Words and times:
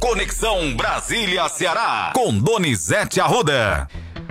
Conexão 0.00 0.76
Brasília-Ceará, 0.76 2.12
com 2.14 2.32
Donizete 2.32 3.20
Arruda. 3.20 3.88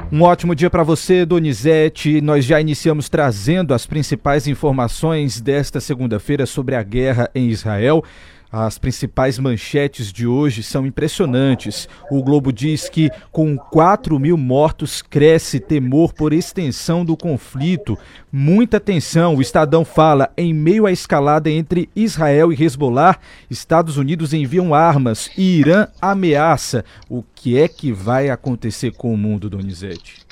Um 0.09 0.21
ótimo 0.21 0.55
dia 0.55 0.69
para 0.69 0.81
você, 0.81 1.25
Donizete. 1.25 2.21
Nós 2.21 2.45
já 2.45 2.61
iniciamos 2.61 3.09
trazendo 3.09 3.73
as 3.73 3.85
principais 3.85 4.47
informações 4.47 5.41
desta 5.41 5.81
segunda-feira 5.81 6.45
sobre 6.45 6.73
a 6.73 6.81
guerra 6.81 7.29
em 7.35 7.49
Israel. 7.49 8.01
As 8.49 8.77
principais 8.77 9.37
manchetes 9.37 10.11
de 10.11 10.25
hoje 10.25 10.63
são 10.63 10.85
impressionantes. 10.85 11.87
O 12.09 12.23
Globo 12.23 12.53
diz 12.53 12.87
que, 12.87 13.09
com 13.29 13.57
4 13.57 14.17
mil 14.17 14.37
mortos, 14.37 15.01
cresce 15.01 15.59
temor 15.59 16.13
por 16.13 16.31
extensão 16.31 17.03
do 17.03 17.17
conflito. 17.17 17.97
Muita 18.31 18.79
tensão. 18.79 19.35
O 19.35 19.41
Estadão 19.41 19.83
fala: 19.83 20.31
em 20.37 20.53
meio 20.53 20.85
à 20.85 20.91
escalada 20.91 21.49
entre 21.49 21.89
Israel 21.93 22.53
e 22.53 22.63
Hezbollah, 22.63 23.19
Estados 23.49 23.97
Unidos 23.97 24.33
enviam 24.33 24.73
armas 24.73 25.29
e 25.37 25.59
Irã 25.59 25.87
ameaça. 26.01 26.85
O 27.09 27.23
que 27.35 27.57
é 27.57 27.67
que 27.67 27.91
vai 27.91 28.29
acontecer 28.29 28.91
com 28.91 29.13
o 29.13 29.17
mundo, 29.17 29.49
Donizete? 29.49 30.25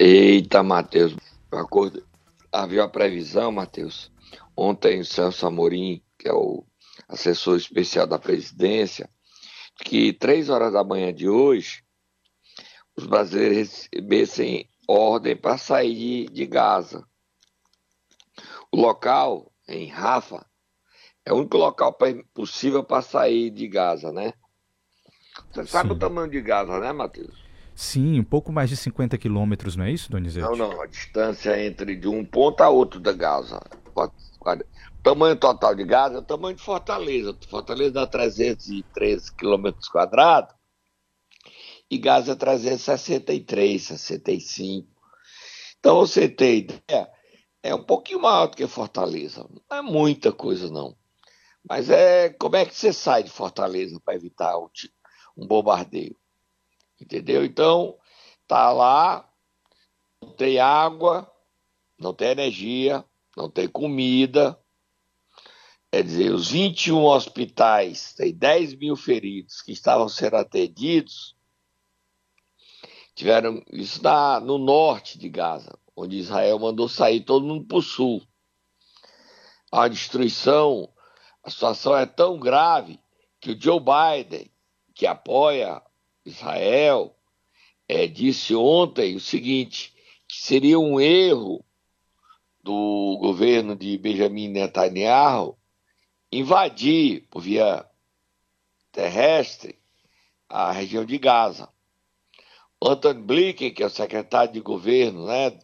Eita, 0.00 0.64
Matheus. 0.64 1.14
Havia 2.50 2.84
a 2.84 2.88
previsão, 2.88 3.52
Matheus. 3.52 4.10
Ontem 4.56 5.00
o 5.00 5.04
Celso 5.04 5.46
Amorim, 5.46 6.02
que 6.18 6.28
é 6.28 6.32
o 6.32 6.64
assessor 7.12 7.56
especial 7.56 8.06
da 8.06 8.18
presidência, 8.18 9.08
que 9.84 10.12
três 10.12 10.48
horas 10.48 10.72
da 10.72 10.82
manhã 10.82 11.12
de 11.12 11.28
hoje 11.28 11.84
os 12.96 13.06
brasileiros 13.06 13.56
recebessem 13.56 14.68
ordem 14.88 15.36
para 15.36 15.58
sair 15.58 16.28
de 16.30 16.46
Gaza. 16.46 17.06
O 18.70 18.76
local, 18.76 19.52
em 19.68 19.88
Rafa, 19.88 20.44
é 21.24 21.32
o 21.32 21.36
único 21.36 21.56
local 21.56 21.96
possível 22.34 22.82
para 22.82 23.02
sair 23.02 23.50
de 23.50 23.68
Gaza, 23.68 24.10
né? 24.12 24.32
Você 25.50 25.66
sabe 25.66 25.90
Sim. 25.90 25.94
o 25.94 25.98
tamanho 25.98 26.30
de 26.30 26.40
Gaza, 26.40 26.78
né, 26.78 26.92
Matheus? 26.92 27.42
Sim, 27.74 28.20
um 28.20 28.24
pouco 28.24 28.52
mais 28.52 28.68
de 28.68 28.76
50 28.76 29.16
quilômetros, 29.16 29.76
não 29.76 29.84
é 29.84 29.90
isso, 29.90 30.10
Donizete? 30.10 30.46
Não, 30.46 30.56
não, 30.56 30.80
a 30.80 30.86
distância 30.86 31.62
entre 31.64 31.96
de 31.96 32.08
um 32.08 32.24
ponto 32.24 32.62
a 32.62 32.68
outro 32.68 33.00
da 33.00 33.12
Gaza. 33.12 33.60
Tamanho 35.02 35.36
total 35.36 35.74
de 35.74 35.84
Gaza 35.84 36.16
é 36.16 36.18
o 36.18 36.22
tamanho 36.22 36.54
de 36.54 36.62
Fortaleza. 36.62 37.36
Fortaleza 37.48 37.90
dá 37.90 38.06
313 38.06 39.34
quilômetros 39.34 39.88
quadrados 39.88 40.54
e 41.90 41.98
Gaza 41.98 42.32
é 42.32 42.36
363, 42.36 43.82
65. 43.82 44.88
Então 45.78 45.96
você 45.96 46.28
tem 46.28 46.58
ideia, 46.58 47.10
é 47.62 47.74
um 47.74 47.82
pouquinho 47.82 48.20
maior 48.20 48.46
do 48.46 48.56
que 48.56 48.66
Fortaleza. 48.68 49.44
Não 49.68 49.76
é 49.76 49.82
muita 49.82 50.32
coisa, 50.32 50.70
não. 50.70 50.96
Mas 51.68 51.90
é 51.90 52.30
como 52.30 52.54
é 52.54 52.64
que 52.64 52.74
você 52.74 52.92
sai 52.92 53.24
de 53.24 53.30
Fortaleza 53.30 54.00
para 54.04 54.14
evitar 54.14 54.56
um 55.36 55.46
bombardeio? 55.46 56.16
Entendeu? 57.00 57.44
Então, 57.44 57.98
tá 58.46 58.70
lá, 58.70 59.28
não 60.22 60.32
tem 60.32 60.60
água, 60.60 61.28
não 61.98 62.14
tem 62.14 62.28
energia, 62.28 63.04
não 63.36 63.50
tem 63.50 63.68
comida, 63.68 64.61
Quer 65.92 66.04
dizer, 66.04 66.32
os 66.32 66.50
21 66.50 67.04
hospitais, 67.04 68.14
tem 68.14 68.32
10 68.32 68.76
mil 68.76 68.96
feridos 68.96 69.60
que 69.60 69.72
estavam 69.72 70.08
sendo 70.08 70.36
atendidos, 70.36 71.36
tiveram 73.14 73.62
isso 73.70 74.02
na, 74.02 74.40
no 74.40 74.56
norte 74.56 75.18
de 75.18 75.28
Gaza, 75.28 75.78
onde 75.94 76.16
Israel 76.16 76.58
mandou 76.58 76.88
sair 76.88 77.20
todo 77.20 77.44
mundo 77.44 77.66
para 77.66 77.76
o 77.76 77.82
sul. 77.82 78.22
A 79.70 79.86
destruição, 79.86 80.88
a 81.44 81.50
situação 81.50 81.94
é 81.94 82.06
tão 82.06 82.40
grave 82.40 82.98
que 83.38 83.50
o 83.50 83.60
Joe 83.60 83.78
Biden, 83.78 84.50
que 84.94 85.06
apoia 85.06 85.82
Israel, 86.24 87.14
é, 87.86 88.06
disse 88.06 88.54
ontem 88.54 89.14
o 89.14 89.20
seguinte: 89.20 89.94
que 90.26 90.38
seria 90.38 90.78
um 90.78 90.98
erro 90.98 91.62
do 92.62 93.18
governo 93.20 93.76
de 93.76 93.98
Benjamin 93.98 94.48
Netanyahu 94.48 95.58
invadir 96.32 97.28
por 97.28 97.42
via 97.42 97.86
terrestre 98.90 99.78
a 100.48 100.72
região 100.72 101.04
de 101.04 101.18
Gaza. 101.18 101.68
Anthony 102.82 103.22
Blinken, 103.22 103.74
que 103.74 103.82
é 103.82 103.86
o 103.86 103.90
secretário 103.90 104.52
de 104.52 104.60
governo 104.60 105.26
né, 105.26 105.56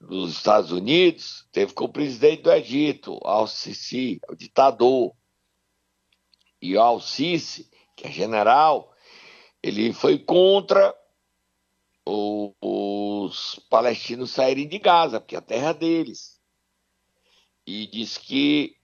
dos 0.00 0.36
Estados 0.36 0.72
Unidos, 0.72 1.46
teve 1.52 1.74
com 1.74 1.84
o 1.84 1.92
presidente 1.92 2.42
do 2.42 2.52
Egito, 2.52 3.18
Al-Sisi, 3.22 4.20
o 4.28 4.34
ditador. 4.34 5.12
E 6.62 6.76
o 6.76 6.80
Al-Sisi, 6.80 7.70
que 7.94 8.06
é 8.06 8.10
general, 8.10 8.92
ele 9.62 9.92
foi 9.92 10.18
contra 10.18 10.94
o, 12.06 12.54
os 12.60 13.58
palestinos 13.68 14.30
saírem 14.30 14.66
de 14.66 14.78
Gaza, 14.78 15.20
porque 15.20 15.34
é 15.34 15.38
a 15.38 15.42
terra 15.42 15.72
deles. 15.72 16.40
E 17.66 17.86
diz 17.86 18.16
que 18.16 18.77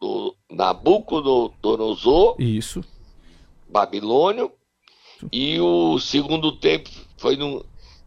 do 0.00 0.34
Nabucodonosor. 0.50 2.36
Isso. 2.38 2.82
Babilônio. 3.68 4.50
E 5.30 5.60
o 5.60 5.98
segundo 5.98 6.50
tempo 6.52 6.88
foi 7.18 7.36
no, 7.36 7.64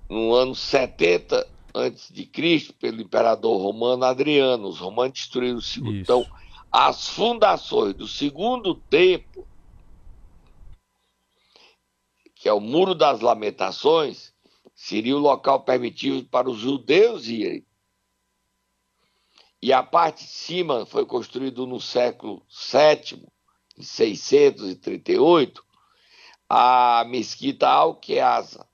no 0.10 0.34
ano 0.34 0.56
70 0.56 1.48
antes 1.76 2.12
de 2.12 2.26
Cristo, 2.26 2.74
pelo 2.74 3.02
imperador 3.02 3.62
romano 3.62 4.04
Adriano. 4.04 4.68
Os 4.68 4.80
romanos 4.80 5.14
destruíram 5.14 5.58
o 5.58 5.62
segundo. 5.62 5.94
Isso. 5.94 6.02
Então, 6.02 6.26
as 6.72 7.08
fundações 7.08 7.94
do 7.94 8.08
segundo 8.08 8.74
tempo, 8.74 9.48
que 12.36 12.50
é 12.50 12.54
o 12.54 12.60
Muro 12.60 12.96
das 12.96 13.22
Lamentações, 13.22 14.34
seria 14.74 15.16
o 15.16 15.20
local 15.20 15.62
permitido 15.62 16.28
para 16.28 16.50
os 16.50 16.58
judeus 16.58 17.28
irem. 17.28 17.64
E 19.64 19.72
a 19.72 19.82
parte 19.82 20.26
de 20.26 20.30
cima 20.30 20.86
foi 20.86 21.06
construído 21.06 21.66
no 21.66 21.80
século 21.80 22.46
VII, 22.50 23.26
em 23.78 23.82
638, 23.82 25.66
a 26.50 27.06
mesquita 27.08 27.70
Al-Qiasa. 27.70 28.68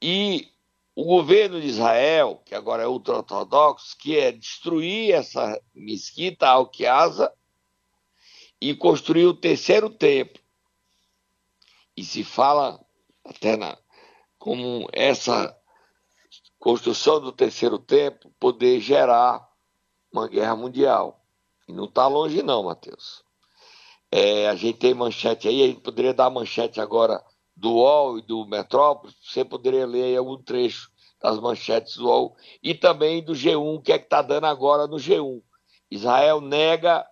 E 0.00 0.52
o 0.94 1.02
governo 1.02 1.60
de 1.60 1.66
Israel, 1.66 2.40
que 2.46 2.54
agora 2.54 2.84
é 2.84 2.86
ultra-ortodoxo, 2.86 3.98
quer 3.98 4.34
destruir 4.34 5.12
essa 5.12 5.60
mesquita 5.74 6.46
Al-Qiasa 6.46 7.32
e 8.60 8.72
construir 8.72 9.26
o 9.26 9.34
terceiro 9.34 9.90
templo. 9.90 10.40
E 11.96 12.04
se 12.04 12.22
fala 12.22 12.80
até 13.24 13.56
na, 13.56 13.76
como 14.38 14.88
essa 14.92 15.58
construção 16.56 17.20
do 17.20 17.32
terceiro 17.32 17.80
templo 17.80 18.32
poder 18.38 18.78
gerar 18.78 19.45
uma 20.16 20.28
guerra 20.28 20.56
mundial. 20.56 21.20
E 21.68 21.72
não 21.72 21.84
está 21.84 22.06
longe 22.06 22.42
não, 22.42 22.64
Matheus. 22.64 23.24
É, 24.10 24.48
a 24.48 24.54
gente 24.54 24.78
tem 24.78 24.94
manchete 24.94 25.48
aí, 25.48 25.62
a 25.62 25.66
gente 25.66 25.80
poderia 25.80 26.14
dar 26.14 26.30
manchete 26.30 26.80
agora 26.80 27.22
do 27.56 27.74
UOL 27.74 28.18
e 28.18 28.22
do 28.22 28.46
Metrópolis, 28.46 29.16
você 29.22 29.44
poderia 29.44 29.86
ler 29.86 30.04
aí 30.04 30.16
algum 30.16 30.36
trecho 30.36 30.90
das 31.20 31.40
manchetes 31.40 31.96
do 31.96 32.06
UOL 32.06 32.36
e 32.62 32.74
também 32.74 33.22
do 33.22 33.32
G1, 33.32 33.76
o 33.76 33.80
que 33.80 33.92
é 33.92 33.98
que 33.98 34.04
está 34.04 34.22
dando 34.22 34.46
agora 34.46 34.86
no 34.86 34.96
G1. 34.96 35.42
Israel 35.90 36.40
nega, 36.40 37.04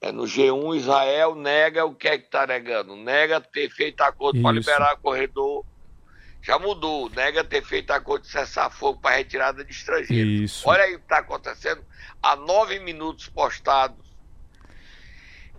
é 0.00 0.10
no 0.10 0.24
G1, 0.24 0.76
Israel 0.76 1.34
nega 1.34 1.84
o 1.84 1.94
que 1.94 2.08
é 2.08 2.18
que 2.18 2.24
está 2.24 2.46
negando? 2.46 2.96
Nega 2.96 3.40
ter 3.40 3.68
feito 3.70 4.00
acordo 4.00 4.40
para 4.40 4.52
liberar 4.52 4.94
o 4.94 5.00
corredor. 5.00 5.64
Já 6.46 6.60
mudou, 6.60 7.10
nega 7.10 7.42
ter 7.42 7.64
feito 7.64 7.90
acordo 7.90 8.22
de 8.22 8.28
cessar 8.28 8.70
fogo 8.70 9.00
para 9.00 9.16
retirada 9.16 9.64
de 9.64 9.72
estrangeiros. 9.72 10.42
Isso. 10.42 10.68
Olha 10.68 10.84
aí 10.84 10.94
o 10.94 10.98
que 10.98 11.04
está 11.04 11.18
acontecendo 11.18 11.82
há 12.22 12.36
nove 12.36 12.78
minutos 12.78 13.28
postados 13.28 14.06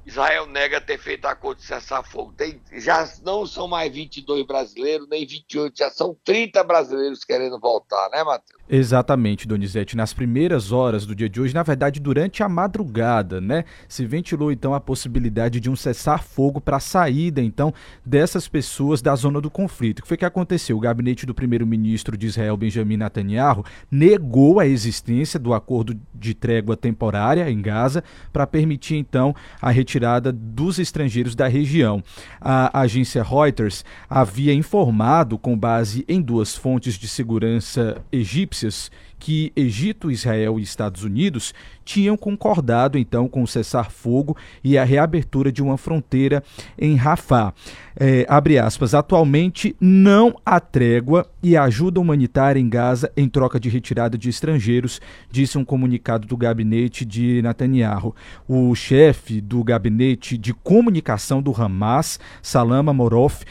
Israel 0.07 0.45
nega 0.45 0.79
ter 0.79 0.97
feito 0.97 1.25
acordo 1.25 1.57
de 1.57 1.65
cessar-fogo. 1.65 2.33
Já 2.71 3.05
não 3.23 3.45
são 3.45 3.67
mais 3.67 3.93
22 3.93 4.47
brasileiros, 4.47 5.05
nem 5.09 5.27
28, 5.27 5.77
já 5.77 5.89
são 5.89 6.17
30 6.23 6.63
brasileiros 6.63 7.25
querendo 7.25 7.59
voltar, 7.59 8.09
né, 8.11 8.23
Matheus? 8.23 8.56
Exatamente, 8.69 9.47
Donizete. 9.47 9.95
Nas 9.95 10.13
primeiras 10.13 10.73
horas 10.73 11.05
do 11.05 11.15
dia 11.15 11.29
de 11.29 11.39
hoje, 11.39 11.53
na 11.53 11.63
verdade, 11.63 12.01
durante 12.01 12.43
a 12.43 12.49
madrugada, 12.49 13.39
né, 13.39 13.63
se 13.87 14.05
ventilou 14.05 14.51
então 14.51 14.73
a 14.73 14.79
possibilidade 14.79 15.61
de 15.61 15.69
um 15.69 15.75
cessar-fogo 15.75 16.59
para 16.59 16.75
a 16.75 16.81
saída, 16.81 17.41
então, 17.41 17.73
dessas 18.05 18.47
pessoas 18.47 19.01
da 19.01 19.15
zona 19.15 19.39
do 19.39 19.49
conflito. 19.49 19.99
O 19.99 20.01
que 20.01 20.07
foi 20.07 20.17
que 20.17 20.25
aconteceu? 20.25 20.75
O 20.75 20.81
gabinete 20.81 21.25
do 21.25 21.33
primeiro-ministro 21.33 22.17
de 22.17 22.27
Israel, 22.27 22.57
Benjamin 22.57 22.97
Netanyahu, 22.97 23.63
negou 23.89 24.59
a 24.59 24.67
existência 24.67 25.39
do 25.39 25.53
acordo 25.53 25.97
de 26.13 26.33
trégua 26.33 26.75
temporária 26.75 27.49
em 27.49 27.61
Gaza 27.61 28.03
para 28.33 28.45
permitir 28.45 28.95
então 28.95 29.33
a 29.61 29.71
retirada 29.71 30.29
dos 30.31 30.77
estrangeiros 30.77 31.35
da 31.35 31.47
região. 31.47 32.03
A 32.41 32.81
agência 32.81 33.23
Reuters 33.23 33.85
havia 34.09 34.53
informado, 34.53 35.37
com 35.37 35.57
base 35.57 36.03
em 36.07 36.21
duas 36.21 36.53
fontes 36.53 36.95
de 36.95 37.07
segurança 37.07 38.01
egípcias, 38.11 38.56
egípcias 38.57 38.91
que 39.19 39.51
Egito, 39.55 40.11
Israel 40.11 40.59
e 40.59 40.61
Estados 40.61 41.03
Unidos 41.03 41.51
tinham 41.83 42.15
concordado 42.15 42.99
então 42.99 43.27
com 43.27 43.41
o 43.41 43.47
cessar-fogo 43.47 44.37
e 44.63 44.77
a 44.77 44.83
reabertura 44.83 45.51
de 45.51 45.63
uma 45.63 45.75
fronteira 45.75 46.43
em 46.77 46.95
Rafah. 46.95 47.51
É, 47.99 48.27
abre 48.29 48.59
aspas, 48.59 48.93
atualmente 48.93 49.75
não 49.81 50.35
há 50.45 50.59
trégua 50.59 51.27
e 51.41 51.57
ajuda 51.57 51.99
humanitária 51.99 52.59
em 52.59 52.69
Gaza 52.69 53.11
em 53.17 53.27
troca 53.27 53.59
de 53.59 53.69
retirada 53.69 54.15
de 54.15 54.29
estrangeiros, 54.29 55.01
disse 55.31 55.57
um 55.57 55.65
comunicado 55.65 56.27
do 56.27 56.37
gabinete 56.37 57.03
de 57.03 57.41
Netanyahu. 57.41 58.15
O 58.47 58.75
chefe 58.75 59.41
do 59.41 59.63
gabinete 59.63 60.37
de 60.37 60.53
comunicação 60.53 61.41
do 61.41 61.51
Hamas, 61.59 62.19
Salam 62.43 62.87
Amoroff, 62.87 63.43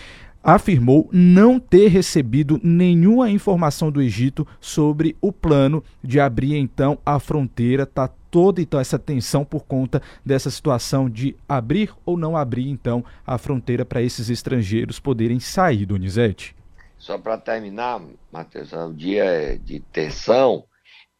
afirmou 0.47 1.09
não 1.13 1.59
ter 1.59 1.89
recebido 1.89 2.61
nenhuma 2.63 3.29
informação 3.29 3.91
do 3.91 4.01
Egito 4.01 4.47
sobre 4.61 5.17
o 5.21 5.33
plano 5.33 5.83
de 6.01 6.21
abrir 6.21 6.55
então 6.55 6.97
a 7.05 7.19
fronteira. 7.19 7.85
Tá 7.85 8.09
toda 8.31 8.63
então 8.63 8.79
essa 8.79 8.97
tensão 8.97 9.45
por 9.45 9.65
conta 9.65 10.01
dessa 10.25 10.49
situação 10.49 11.11
de 11.11 11.35
abrir 11.49 11.93
ou 12.05 12.17
não 12.17 12.37
abrir 12.37 12.71
então 12.71 13.05
a 13.27 13.37
fronteira 13.39 13.85
para 13.85 14.01
esses 14.01 14.31
estrangeiros 14.31 15.01
poderem 15.01 15.41
sair, 15.41 15.85
Donizete. 15.85 16.55
Só 16.97 17.19
para 17.19 17.37
terminar, 17.39 18.01
Matheus, 18.31 18.73
o 18.73 18.93
dia 18.93 19.59
de 19.59 19.81
tensão, 19.81 20.65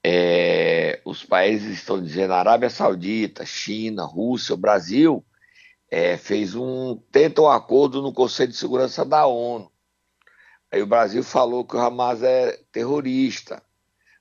é, 0.05 1.01
os 1.05 1.25
países 1.25 1.79
estão 1.79 2.01
dizendo 2.01 2.33
Arábia 2.33 2.71
Saudita, 2.71 3.45
China, 3.45 4.05
Rússia, 4.05 4.57
Brasil 4.57 5.25
é, 5.91 6.17
fez 6.17 6.55
um 6.55 6.97
tenta 7.11 7.43
um 7.43 7.49
acordo 7.49 8.03
no 8.03 8.13
Conselho 8.13 8.51
de 8.51 8.59
Segurança 8.59 9.05
da 9.05 9.27
ONU. 9.27 9.71
Aí 10.71 10.83
o 10.83 10.87
Brasil 10.87 11.23
falou 11.23 11.65
que 11.65 11.77
o 11.77 11.81
Hamas 11.81 12.23
é 12.23 12.57
terrorista. 12.73 13.63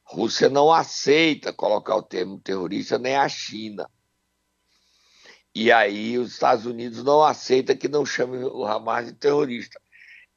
Rússia 0.04 0.50
não 0.50 0.72
aceita 0.72 1.52
colocar 1.52 1.96
o 1.96 2.04
termo 2.04 2.40
terrorista, 2.40 3.00
nem 3.00 3.16
a 3.16 3.28
China. 3.28 3.90
E 5.54 5.72
aí 5.72 6.18
os 6.18 6.34
Estados 6.34 6.66
Unidos 6.66 7.04
não 7.04 7.24
aceitam 7.24 7.76
que 7.76 7.88
não 7.88 8.06
chame 8.06 8.38
o 8.38 8.66
Hamas 8.66 9.08
de 9.08 9.14
terrorista. 9.14 9.82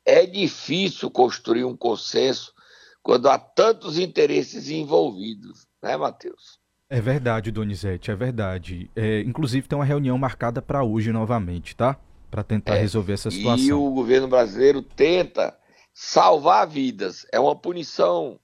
É 0.05 0.25
difícil 0.25 1.11
construir 1.11 1.65
um 1.65 1.77
consenso 1.77 2.55
quando 3.03 3.29
há 3.29 3.39
tantos 3.39 3.99
interesses 3.99 4.69
envolvidos, 4.71 5.67
né, 5.83 5.97
Matheus? 5.97 6.59
É 6.91 7.03
verdade, 7.03 7.51
Donizete, 7.51 8.11
é 8.11 8.15
verdade. 8.15 8.91
É, 8.97 9.21
inclusive 9.21 9.69
tem 9.69 9.79
uma 9.79 9.85
reunião 9.85 10.17
marcada 10.17 10.63
para 10.63 10.83
hoje 10.83 11.13
novamente, 11.13 11.77
tá? 11.77 11.99
Para 12.31 12.43
tentar 12.43 12.77
é, 12.77 12.81
resolver 12.81 13.13
essa 13.13 13.31
situação. 13.31 13.67
E 13.67 13.73
o 13.73 13.91
governo 13.91 14.27
brasileiro 14.27 14.81
tenta 14.81 15.55
salvar 15.93 16.67
vidas. 16.67 17.27
É 17.31 17.39
uma 17.39 17.55
punição 17.55 18.41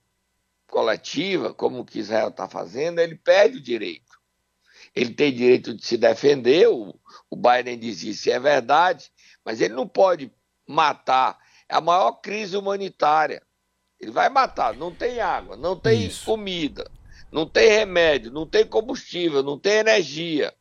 coletiva, 0.67 1.55
como 1.55 1.81
o 1.81 1.85
que 1.85 2.00
Israel 2.00 2.29
está 2.29 2.46
fazendo, 2.46 2.99
ele 2.99 3.14
perde 3.14 3.58
o 3.58 3.62
direito. 3.62 4.12
Ele 4.94 5.14
tem 5.14 5.32
direito 5.32 5.75
de 5.75 5.85
se 5.85 5.97
defender, 5.97 6.69
o, 6.69 6.94
o 7.31 7.37
Biden 7.37 7.79
diz 7.79 8.02
isso, 8.02 8.31
é 8.31 8.38
verdade, 8.38 9.11
mas 9.44 9.61
ele 9.61 9.73
não 9.73 9.88
pode 9.88 10.31
matar. 10.69 11.38
É 11.67 11.76
a 11.76 11.81
maior 11.81 12.12
crise 12.20 12.56
humanitária. 12.56 13.43
Ele 13.99 14.11
vai 14.11 14.29
matar, 14.29 14.75
não 14.75 14.95
tem 14.95 15.21
água, 15.21 15.57
não 15.57 15.78
tem 15.78 16.07
isso. 16.07 16.26
comida 16.26 16.90
não 17.35 17.47
tem 17.47 17.69
remédio, 17.69 18.31
não 18.31 18.47
tem 18.47 18.64
combustível, 18.64 19.43
não 19.43 19.59
tem 19.59 19.73
energia. 19.79 20.55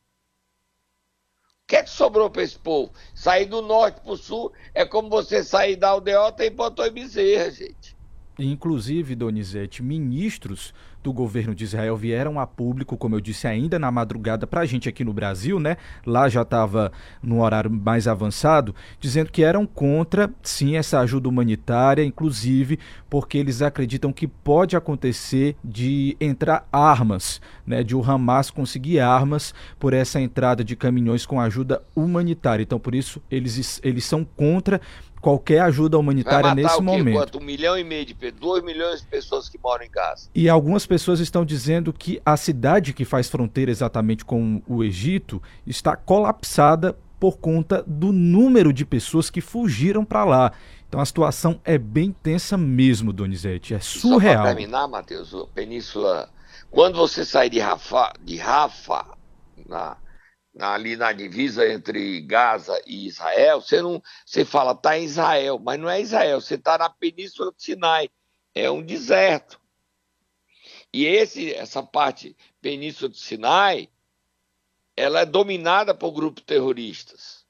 O 1.62 1.66
que 1.68 1.76
é 1.76 1.84
que 1.84 1.88
sobrou 1.88 2.28
para 2.28 2.42
esse 2.42 2.58
povo? 2.58 2.92
Sair 3.14 3.46
do 3.46 3.62
norte 3.62 4.00
para 4.00 4.10
o 4.10 4.16
sul 4.16 4.52
é 4.74 4.84
como 4.84 5.08
você 5.08 5.44
sair 5.44 5.76
da 5.76 5.90
aldeota 5.90 6.44
e 6.44 6.50
botou 6.50 6.84
em 6.84 6.90
bezerra, 6.90 7.48
gente. 7.48 7.96
Inclusive, 8.36 9.14
Donizete, 9.14 9.84
ministros 9.84 10.74
do 11.04 11.12
governo 11.12 11.54
de 11.54 11.64
Israel 11.64 11.98
vieram 11.98 12.40
a 12.40 12.46
público, 12.46 12.96
como 12.96 13.14
eu 13.14 13.20
disse, 13.20 13.46
ainda 13.46 13.78
na 13.78 13.92
madrugada 13.92 14.46
para 14.46 14.62
a 14.62 14.64
gente 14.64 14.88
aqui 14.88 15.04
no 15.04 15.12
Brasil, 15.12 15.60
né? 15.60 15.76
Lá 16.06 16.30
já 16.30 16.40
estava 16.40 16.90
no 17.22 17.42
horário 17.42 17.70
mais 17.70 18.08
avançado, 18.08 18.74
dizendo 18.98 19.30
que 19.30 19.44
eram 19.44 19.66
contra, 19.66 20.32
sim, 20.42 20.76
essa 20.76 20.98
ajuda 21.00 21.28
humanitária, 21.28 22.02
inclusive 22.02 22.78
porque 23.10 23.36
eles 23.36 23.60
acreditam 23.60 24.14
que 24.14 24.26
pode 24.26 24.76
acontecer 24.76 25.54
de 25.62 26.16
entrar 26.18 26.66
armas, 26.72 27.38
né? 27.66 27.82
De 27.82 27.94
o 27.94 28.02
Hamas 28.02 28.50
conseguir 28.50 28.98
armas 28.98 29.52
por 29.78 29.92
essa 29.92 30.18
entrada 30.18 30.64
de 30.64 30.74
caminhões 30.74 31.26
com 31.26 31.38
ajuda 31.38 31.82
humanitária. 31.94 32.62
Então, 32.62 32.80
por 32.80 32.94
isso, 32.94 33.20
eles, 33.30 33.78
eles 33.84 34.06
são 34.06 34.24
contra 34.24 34.80
qualquer 35.24 35.60
ajuda 35.60 35.98
humanitária 35.98 36.54
nesse 36.54 36.82
momento. 36.82 37.16
Quanto? 37.16 37.38
Um 37.38 37.44
milhão 37.44 37.78
e 37.78 37.82
meio 37.82 38.04
de 38.04 38.14
dois 38.32 38.62
milhões 38.62 39.00
de 39.00 39.06
pessoas 39.06 39.48
que 39.48 39.58
moram 39.58 39.82
em 39.82 39.90
Gaza. 39.90 40.28
E 40.34 40.50
algumas 40.50 40.84
pessoas 40.84 41.18
estão 41.18 41.46
dizendo 41.46 41.94
que 41.94 42.20
a 42.26 42.36
cidade 42.36 42.92
que 42.92 43.06
faz 43.06 43.30
fronteira 43.30 43.70
exatamente 43.70 44.22
com 44.22 44.60
o 44.68 44.84
Egito 44.84 45.42
está 45.66 45.96
colapsada 45.96 46.94
por 47.18 47.38
conta 47.38 47.82
do 47.86 48.12
número 48.12 48.70
de 48.70 48.84
pessoas 48.84 49.30
que 49.30 49.40
fugiram 49.40 50.04
para 50.04 50.26
lá. 50.26 50.52
Então 50.86 51.00
a 51.00 51.06
situação 51.06 51.58
é 51.64 51.78
bem 51.78 52.14
tensa 52.22 52.58
mesmo, 52.58 53.10
Donizete. 53.10 53.72
É 53.72 53.80
surreal. 53.80 54.36
Só 54.36 54.42
para 54.42 54.54
terminar, 54.54 54.86
Matheus, 54.86 55.34
Península. 55.54 56.28
Quando 56.70 56.98
você 56.98 57.24
sai 57.24 57.48
de 57.48 57.58
Rafa, 57.60 58.12
de 58.22 58.36
Rafa 58.36 59.06
na, 59.66 59.96
ali 60.58 60.96
na 60.96 61.12
divisa 61.12 61.68
entre 61.68 62.20
Gaza 62.20 62.80
e 62.86 63.06
Israel, 63.06 63.60
você 63.60 63.82
não, 63.82 64.02
você 64.24 64.44
fala 64.44 64.74
tá 64.74 64.98
em 64.98 65.04
Israel, 65.04 65.58
mas 65.58 65.80
não 65.80 65.90
é 65.90 66.00
Israel, 66.00 66.40
você 66.40 66.54
está 66.54 66.78
na 66.78 66.88
Península 66.88 67.50
do 67.50 67.60
Sinai, 67.60 68.08
é 68.54 68.70
um 68.70 68.82
deserto. 68.82 69.60
E 70.92 71.06
esse, 71.06 71.52
essa 71.52 71.82
parte 71.82 72.36
Península 72.60 73.08
do 73.08 73.16
Sinai, 73.16 73.88
ela 74.96 75.20
é 75.20 75.26
dominada 75.26 75.92
por 75.92 76.12
grupos 76.12 76.44
terroristas. 76.44 77.44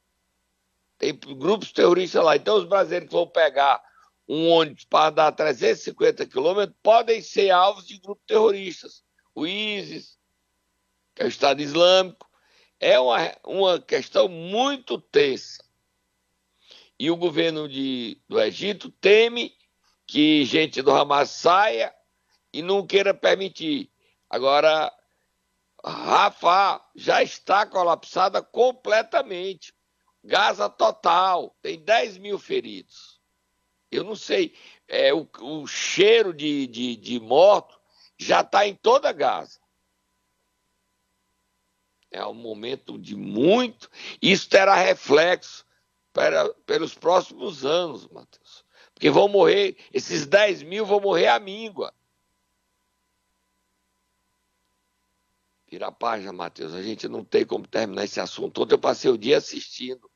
Tem 0.96 1.14
grupos 1.14 1.70
terroristas 1.70 2.24
lá. 2.24 2.36
Então, 2.36 2.56
os 2.56 2.64
brasileiros 2.64 3.08
que 3.08 3.14
vão 3.14 3.28
pegar 3.28 3.82
um 4.26 4.48
ônibus 4.48 4.84
para 4.84 5.10
andar 5.10 5.32
350 5.32 6.24
quilômetros 6.26 6.74
podem 6.82 7.20
ser 7.20 7.50
alvos 7.50 7.86
de 7.86 7.98
grupos 7.98 8.24
terroristas. 8.26 9.04
O 9.34 9.46
ISIS, 9.46 10.18
que 11.14 11.22
é 11.22 11.26
o 11.26 11.28
Estado 11.28 11.60
Islâmico. 11.60 12.26
É 12.84 13.00
uma, 13.00 13.34
uma 13.46 13.80
questão 13.80 14.28
muito 14.28 15.00
tensa. 15.00 15.64
E 16.98 17.10
o 17.10 17.16
governo 17.16 17.66
de, 17.66 18.20
do 18.28 18.38
Egito 18.38 18.90
teme 18.90 19.56
que 20.06 20.44
gente 20.44 20.82
do 20.82 20.90
Hamas 20.90 21.30
saia 21.30 21.94
e 22.52 22.60
não 22.60 22.86
queira 22.86 23.14
permitir. 23.14 23.90
Agora, 24.28 24.92
Rafa 25.82 26.78
já 26.94 27.22
está 27.22 27.64
colapsada 27.64 28.42
completamente. 28.42 29.72
Gaza 30.22 30.68
total, 30.68 31.56
tem 31.62 31.82
10 31.82 32.18
mil 32.18 32.38
feridos. 32.38 33.18
Eu 33.90 34.04
não 34.04 34.14
sei, 34.14 34.54
é, 34.86 35.10
o, 35.14 35.26
o 35.40 35.66
cheiro 35.66 36.34
de, 36.34 36.66
de, 36.66 36.96
de 36.96 37.18
morto 37.18 37.80
já 38.18 38.42
está 38.42 38.68
em 38.68 38.74
toda 38.74 39.10
Gaza. 39.10 39.63
É 42.14 42.24
um 42.24 42.32
momento 42.32 42.96
de 42.96 43.16
muito. 43.16 43.90
Isso 44.22 44.48
terá 44.48 44.76
reflexo 44.76 45.66
para, 46.12 46.48
pelos 46.64 46.94
próximos 46.94 47.66
anos, 47.66 48.06
Matheus. 48.06 48.64
Porque 48.94 49.10
vão 49.10 49.26
morrer, 49.26 49.76
esses 49.92 50.24
10 50.24 50.62
mil 50.62 50.86
vão 50.86 51.00
morrer 51.00 51.26
à 51.26 51.40
míngua. 51.40 51.92
Vira 55.68 55.88
a 55.88 55.92
página, 55.92 56.32
Matheus. 56.32 56.72
A 56.72 56.84
gente 56.84 57.08
não 57.08 57.24
tem 57.24 57.44
como 57.44 57.66
terminar 57.66 58.04
esse 58.04 58.20
assunto. 58.20 58.62
Ontem 58.62 58.74
eu 58.74 58.78
passei 58.78 59.10
o 59.10 59.18
dia 59.18 59.38
assistindo 59.38 60.08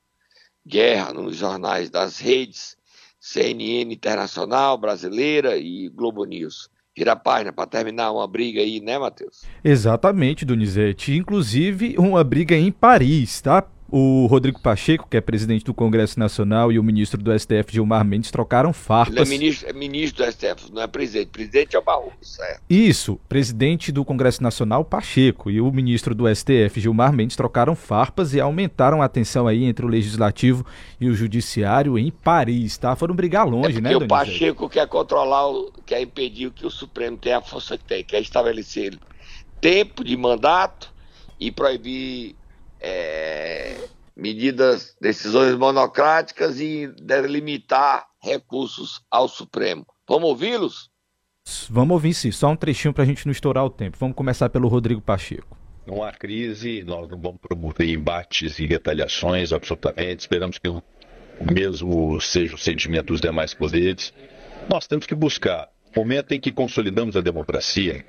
guerra 0.64 1.12
nos 1.12 1.34
jornais 1.34 1.90
das 1.90 2.20
redes 2.20 2.76
CNN 3.18 3.92
Internacional, 3.92 4.78
Brasileira 4.78 5.56
e 5.56 5.88
Globo 5.88 6.24
News. 6.24 6.70
Vira 6.98 7.12
a 7.12 7.16
página 7.16 7.52
para 7.52 7.64
terminar 7.64 8.10
uma 8.10 8.26
briga 8.26 8.60
aí, 8.60 8.80
né, 8.80 8.98
Matheus? 8.98 9.44
Exatamente, 9.62 10.44
Donizete. 10.44 11.14
Inclusive 11.14 11.94
uma 11.96 12.24
briga 12.24 12.56
em 12.56 12.72
Paris, 12.72 13.40
tá? 13.40 13.64
O 13.90 14.26
Rodrigo 14.26 14.60
Pacheco, 14.60 15.08
que 15.08 15.16
é 15.16 15.20
presidente 15.20 15.64
do 15.64 15.72
Congresso 15.72 16.18
Nacional, 16.18 16.70
e 16.70 16.78
o 16.78 16.82
ministro 16.82 17.22
do 17.22 17.36
STF, 17.36 17.72
Gilmar 17.72 18.04
Mendes, 18.04 18.30
trocaram 18.30 18.70
farpas. 18.70 19.14
Ele 19.14 19.22
é 19.22 19.38
ministro, 19.38 19.68
é 19.68 19.72
ministro 19.72 20.24
do 20.24 20.30
STF, 20.30 20.70
não 20.70 20.82
é 20.82 20.86
presidente. 20.86 21.28
Presidente 21.28 21.74
é 21.74 21.78
o 21.78 21.82
Barroso, 21.82 22.12
certo? 22.20 22.60
Isso, 22.68 23.18
presidente 23.30 23.90
do 23.90 24.04
Congresso 24.04 24.42
Nacional, 24.42 24.84
Pacheco, 24.84 25.50
e 25.50 25.58
o 25.58 25.72
ministro 25.72 26.14
do 26.14 26.24
STF, 26.28 26.78
Gilmar 26.78 27.14
Mendes, 27.14 27.34
trocaram 27.34 27.74
farpas 27.74 28.34
e 28.34 28.40
aumentaram 28.40 29.00
a 29.00 29.08
tensão 29.08 29.46
aí 29.46 29.64
entre 29.64 29.86
o 29.86 29.88
Legislativo 29.88 30.66
e 31.00 31.08
o 31.08 31.14
Judiciário 31.14 31.98
em 31.98 32.10
Paris, 32.10 32.76
tá? 32.76 32.94
Foram 32.94 33.14
brigar 33.14 33.48
longe, 33.48 33.78
é 33.78 33.80
né, 33.80 33.96
o 33.96 34.06
Pacheco 34.06 34.68
quer 34.68 34.86
controlar, 34.86 35.48
o, 35.48 35.72
quer 35.86 36.02
impedir 36.02 36.50
que 36.50 36.66
o 36.66 36.70
Supremo 36.70 37.16
tenha 37.16 37.38
a 37.38 37.42
força 37.42 37.78
que 37.78 37.84
tem, 37.84 38.04
quer 38.04 38.20
estabelecer 38.20 38.98
tempo 39.62 40.04
de 40.04 40.14
mandato 40.14 40.92
e 41.40 41.50
proibir 41.50 42.36
é, 42.80 43.76
medidas, 44.16 44.96
decisões 45.00 45.54
monocráticas 45.54 46.60
e 46.60 46.88
deve 47.00 47.28
limitar 47.28 48.06
recursos 48.22 49.00
ao 49.10 49.28
Supremo. 49.28 49.86
Vamos 50.08 50.28
ouvi-los? 50.28 50.90
Vamos 51.70 51.94
ouvir 51.94 52.14
sim, 52.14 52.30
só 52.30 52.48
um 52.48 52.56
trechinho 52.56 52.92
para 52.92 53.04
a 53.04 53.06
gente 53.06 53.24
não 53.24 53.32
estourar 53.32 53.64
o 53.64 53.70
tempo. 53.70 53.96
Vamos 53.98 54.16
começar 54.16 54.50
pelo 54.50 54.68
Rodrigo 54.68 55.00
Pacheco. 55.00 55.56
Não 55.86 56.02
há 56.02 56.12
crise, 56.12 56.82
nós 56.84 57.08
não 57.08 57.18
vamos 57.18 57.40
promover 57.40 57.88
embates 57.88 58.58
e 58.58 58.66
retaliações, 58.66 59.52
absolutamente. 59.52 60.20
Esperamos 60.20 60.58
que 60.58 60.68
o 60.68 60.82
mesmo 61.50 62.20
seja 62.20 62.54
o 62.54 62.58
sentimento 62.58 63.06
dos 63.06 63.20
demais 63.20 63.54
poderes. 63.54 64.12
Nós 64.68 64.86
temos 64.86 65.06
que 65.06 65.14
buscar, 65.14 65.70
momento 65.96 66.32
em 66.32 66.40
que 66.40 66.52
consolidamos 66.52 67.16
a 67.16 67.22
democracia, 67.22 68.04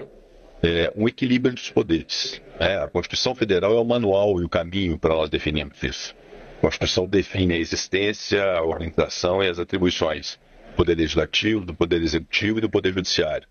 é, 0.62 0.92
um 0.96 1.08
equilíbrio 1.08 1.52
entre 1.52 1.64
os 1.64 1.70
poderes. 1.70 2.42
É, 2.60 2.78
a 2.78 2.88
Constituição 2.88 3.34
Federal 3.34 3.74
é 3.74 3.80
o 3.80 3.86
manual 3.86 4.42
e 4.42 4.46
o 4.46 4.50
caminho 4.50 4.98
para 4.98 5.16
nós 5.16 5.30
definirmos 5.30 5.82
isso. 5.82 6.16
A 6.58 6.62
Constituição 6.62 7.08
define 7.08 7.54
a 7.54 7.58
existência, 7.58 8.44
a 8.44 8.64
organização 8.64 9.42
e 9.42 9.48
as 9.48 9.60
atribuições 9.60 10.38
do 10.72 10.76
Poder 10.76 10.96
Legislativo, 10.96 11.66
do 11.66 11.74
Poder 11.74 12.02
Executivo 12.02 12.58
e 12.58 12.62
do 12.62 12.70
Poder 12.70 12.94
Judiciário. 12.94 13.48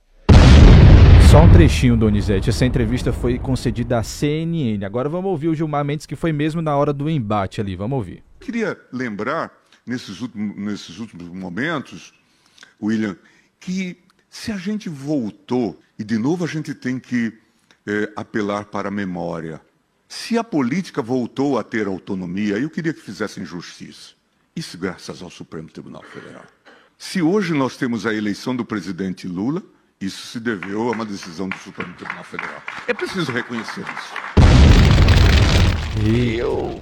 Só 1.31 1.43
um 1.43 1.53
trechinho, 1.53 1.95
Donizete. 1.95 2.49
Essa 2.49 2.65
entrevista 2.65 3.12
foi 3.12 3.38
concedida 3.38 3.99
à 3.99 4.03
CNN. 4.03 4.83
Agora 4.85 5.11
vamos 5.11 5.31
ouvir 5.31 5.49
o 5.49 5.55
Gilmar 5.55 5.85
Mendes, 5.85 6.07
que 6.07 6.17
foi 6.17 6.33
mesmo 6.33 6.62
na 6.62 6.75
hora 6.75 6.91
do 6.91 7.09
embate 7.09 7.61
ali. 7.61 7.77
Vamos 7.77 7.97
ouvir. 7.97 8.23
Queria 8.41 8.79
lembrar, 8.91 9.53
nesses 9.87 10.23
últimos, 10.23 10.57
nesses 10.57 10.99
últimos 10.99 11.29
momentos, 11.29 12.15
William, 12.81 13.15
que 13.61 13.99
se 14.28 14.52
a 14.52 14.56
gente 14.56 14.88
voltou, 14.88 15.78
e 15.99 16.04
de 16.04 16.18
novo 16.18 16.44
a 16.44 16.49
gente 16.49 16.75
tem 16.75 16.99
que 16.99 17.32
é, 17.87 18.12
apelar 18.14 18.66
para 18.66 18.88
a 18.88 18.90
memória, 18.90 19.61
se 20.08 20.38
a 20.38 20.44
política 20.44 21.02
voltou 21.02 21.58
a 21.58 21.62
ter 21.62 21.87
autonomia, 21.87 22.58
eu 22.58 22.70
queria 22.70 22.92
que 22.92 23.00
fizessem 23.00 23.44
justiça. 23.44 24.12
Isso 24.54 24.76
graças 24.76 25.23
ao 25.23 25.30
Supremo 25.30 25.68
Tribunal 25.68 26.02
Federal. 26.02 26.44
Se 26.97 27.23
hoje 27.23 27.54
nós 27.54 27.76
temos 27.76 28.06
a 28.06 28.14
eleição 28.14 28.56
do 28.56 28.64
presidente 28.64 29.28
Lula, 29.28 29.62
isso 30.00 30.26
se 30.26 30.40
deveu 30.40 30.88
a 30.88 30.92
uma 30.92 31.04
decisão 31.04 31.49
do 31.49 31.56
Supremo 31.58 31.94
Tribunal 31.94 32.25
Federal. 32.25 32.62
É 32.87 32.94
preciso 32.94 33.30
reconhecer 33.32 33.82
isso. 33.82 34.14
Eu 36.37 36.80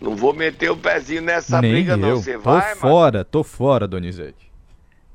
não 0.00 0.14
vou 0.14 0.32
meter 0.32 0.70
o 0.70 0.76
pezinho 0.76 1.22
nessa 1.22 1.60
Nem 1.60 1.72
briga, 1.72 1.92
eu. 1.92 1.96
não. 1.96 2.16
Você 2.16 2.34
tô 2.34 2.40
vai, 2.40 2.74
fora, 2.74 3.18
mas... 3.18 3.28
tô 3.30 3.42
fora, 3.42 3.88
Donizete. 3.88 4.53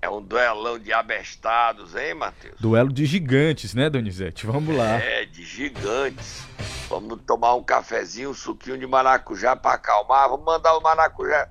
É 0.02 0.10
um 0.10 0.22
duelão 0.22 0.80
de 0.80 0.94
abestados, 0.94 1.96
hein, 1.96 2.14
Matheus? 2.14 2.56
Duelo 2.60 2.92
de 2.92 3.06
gigantes, 3.06 3.74
né, 3.74 3.90
Donizete? 3.90 4.46
Vamos 4.46 4.76
lá. 4.76 4.96
É, 4.96 5.26
de 5.26 5.44
gigantes. 5.44 6.48
Vamos 6.90 7.20
tomar 7.28 7.56
um 7.56 7.64
cafezinho, 7.64 8.30
um 8.30 8.34
suquinho 8.34 8.78
de 8.78 8.88
maracujá 8.88 9.56
para 9.56 9.76
acalmar. 9.76 10.30
Vamos 10.30 10.46
mandar 10.46 10.76
o 10.78 10.82
maracujá 10.82 11.50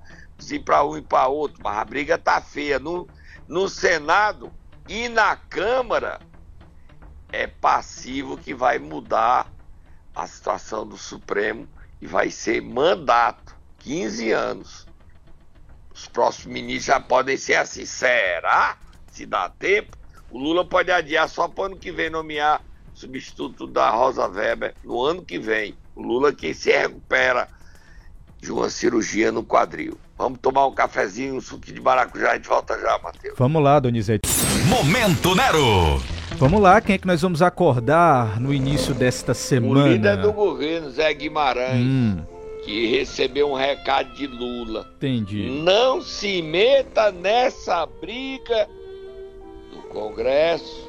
ir 0.49 0.59
para 0.59 0.83
um 0.83 0.97
e 0.97 1.01
para 1.01 1.27
outro. 1.27 1.61
Mas 1.63 1.77
a 1.77 1.85
briga 1.85 2.17
tá 2.17 2.41
feia. 2.41 2.79
No, 2.79 3.07
no 3.47 3.69
Senado 3.69 4.51
e 4.87 5.07
na 5.09 5.35
Câmara 5.35 6.19
é 7.31 7.45
passivo 7.45 8.37
que 8.37 8.53
vai 8.53 8.79
mudar 8.79 9.47
a 10.15 10.25
situação 10.25 10.87
do 10.87 10.97
Supremo 10.97 11.67
e 12.01 12.07
vai 12.07 12.31
ser 12.31 12.61
mandato. 12.61 13.57
15 13.79 14.31
anos. 14.31 14.88
Os 15.99 16.07
próximos 16.07 16.53
ministros 16.53 16.85
já 16.85 16.99
podem 16.99 17.35
ser 17.35 17.55
assim. 17.55 17.85
Será? 17.85 18.77
Se 19.11 19.25
dá 19.25 19.49
tempo? 19.49 19.97
O 20.31 20.37
Lula 20.37 20.63
pode 20.63 20.91
adiar 20.91 21.27
só 21.27 21.47
para 21.47 21.63
o 21.63 21.65
ano 21.65 21.75
que 21.75 21.91
vem 21.91 22.09
nomear 22.09 22.61
substituto 22.93 23.67
da 23.67 23.89
Rosa 23.89 24.27
Weber 24.27 24.73
no 24.83 25.01
ano 25.03 25.21
que 25.23 25.37
vem. 25.37 25.75
O 25.95 26.01
Lula 26.01 26.31
que 26.31 26.53
se 26.53 26.71
recupera 26.71 27.49
de 28.39 28.49
uma 28.51 28.69
cirurgia 28.69 29.29
no 29.31 29.43
quadril. 29.43 29.97
Vamos 30.17 30.39
tomar 30.39 30.67
um 30.67 30.73
cafezinho, 30.73 31.35
um 31.35 31.41
suquinho 31.41 31.75
de 31.75 31.81
maracujá, 31.81 32.31
a 32.31 32.35
gente 32.35 32.47
volta 32.47 32.79
já, 32.79 32.97
Matheus. 32.99 33.35
Vamos 33.37 33.61
lá, 33.61 33.79
Donizete. 33.79 34.29
Momento 34.67 35.35
Nero. 35.35 36.01
Vamos 36.37 36.61
lá, 36.61 36.79
quem 36.79 36.95
é 36.95 36.97
que 36.97 37.07
nós 37.07 37.21
vamos 37.21 37.41
acordar 37.41 38.39
no 38.39 38.53
início 38.53 38.93
desta 38.93 39.33
semana? 39.33 39.83
O 39.83 39.87
líder 39.87 40.17
do 40.17 40.31
governo, 40.31 40.89
Zé 40.91 41.13
Guimarães. 41.13 41.85
Hum 41.85 42.38
que 42.69 42.85
recebeu 42.85 43.49
um 43.49 43.55
recado 43.55 44.13
de 44.13 44.27
Lula. 44.27 44.87
Entendi. 44.97 45.49
Não 45.49 46.03
se 46.03 46.39
meta 46.39 47.11
nessa 47.11 47.83
briga 47.87 48.69
do 49.73 49.81
Congresso 49.89 50.87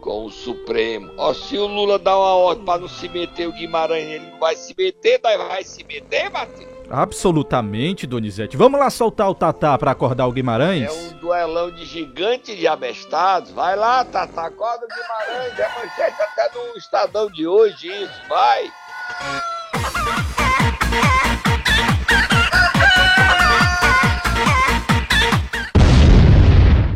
com 0.00 0.26
o 0.26 0.30
Supremo. 0.30 1.12
Ó, 1.18 1.34
se 1.34 1.58
o 1.58 1.66
Lula 1.66 1.98
dá 1.98 2.16
uma 2.16 2.36
ordem 2.36 2.64
para 2.64 2.82
não 2.82 2.86
se 2.86 3.08
meter, 3.08 3.48
o 3.48 3.52
Guimarães 3.52 4.06
ele 4.06 4.30
não 4.30 4.38
vai 4.38 4.54
se 4.54 4.72
meter, 4.78 5.18
daí 5.20 5.36
vai 5.36 5.64
se 5.64 5.82
meter, 5.82 6.30
Matheus? 6.30 6.70
Absolutamente, 6.88 8.06
Donizete. 8.06 8.56
Vamos 8.56 8.78
lá 8.78 8.88
soltar 8.88 9.28
o 9.28 9.34
Tatá 9.34 9.76
para 9.76 9.90
acordar 9.90 10.28
o 10.28 10.32
Guimarães? 10.32 10.84
É 10.84 10.92
um 10.92 11.18
duelão 11.18 11.72
de 11.72 11.84
gigante 11.86 12.54
de 12.54 12.68
abestados. 12.68 13.50
Vai 13.50 13.74
lá, 13.74 14.04
Tatá, 14.04 14.46
acorda 14.46 14.86
o 14.86 14.88
Guimarães. 14.88 15.58
É 15.58 15.68
manchete 15.74 16.22
até 16.22 16.56
no 16.56 16.78
Estadão 16.78 17.28
de 17.28 17.48
hoje, 17.48 17.88
isso, 17.88 18.28
vai. 18.28 18.70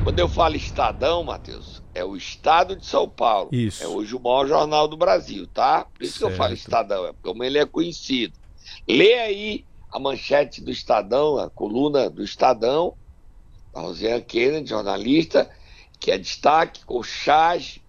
Quando 0.05 0.19
eu 0.19 0.29
falo 0.29 0.57
Estadão, 0.57 1.23
Matheus, 1.23 1.83
é 1.95 2.05
o 2.05 2.17
Estado 2.17 2.77
de 2.77 2.85
São 2.85 3.09
Paulo. 3.09 3.49
Isso. 3.53 3.83
É 3.83 3.87
hoje 3.87 4.15
o 4.15 4.21
maior 4.21 4.47
jornal 4.47 4.89
do 4.89 4.97
Brasil, 4.97 5.47
tá? 5.47 5.85
Por 5.85 6.03
isso 6.03 6.19
certo. 6.19 6.27
que 6.27 6.33
eu 6.33 6.37
falo 6.37 6.53
Estadão, 6.53 7.07
é 7.07 7.13
como 7.23 7.45
ele 7.45 7.59
é 7.59 7.65
conhecido. 7.65 8.39
Lê 8.89 9.15
aí 9.15 9.65
a 9.93 9.99
manchete 9.99 10.61
do 10.61 10.71
Estadão, 10.71 11.39
a 11.39 11.49
coluna 11.49 12.11
do 12.11 12.23
Estadão, 12.23 12.95
da 13.73 13.81
Rosiane 13.81 14.23
Kennedy, 14.23 14.71
jornalista, 14.71 15.51
que 15.99 16.11
é 16.11 16.19
destaque 16.19 16.85
com 16.85 17.03
charge 17.03 17.83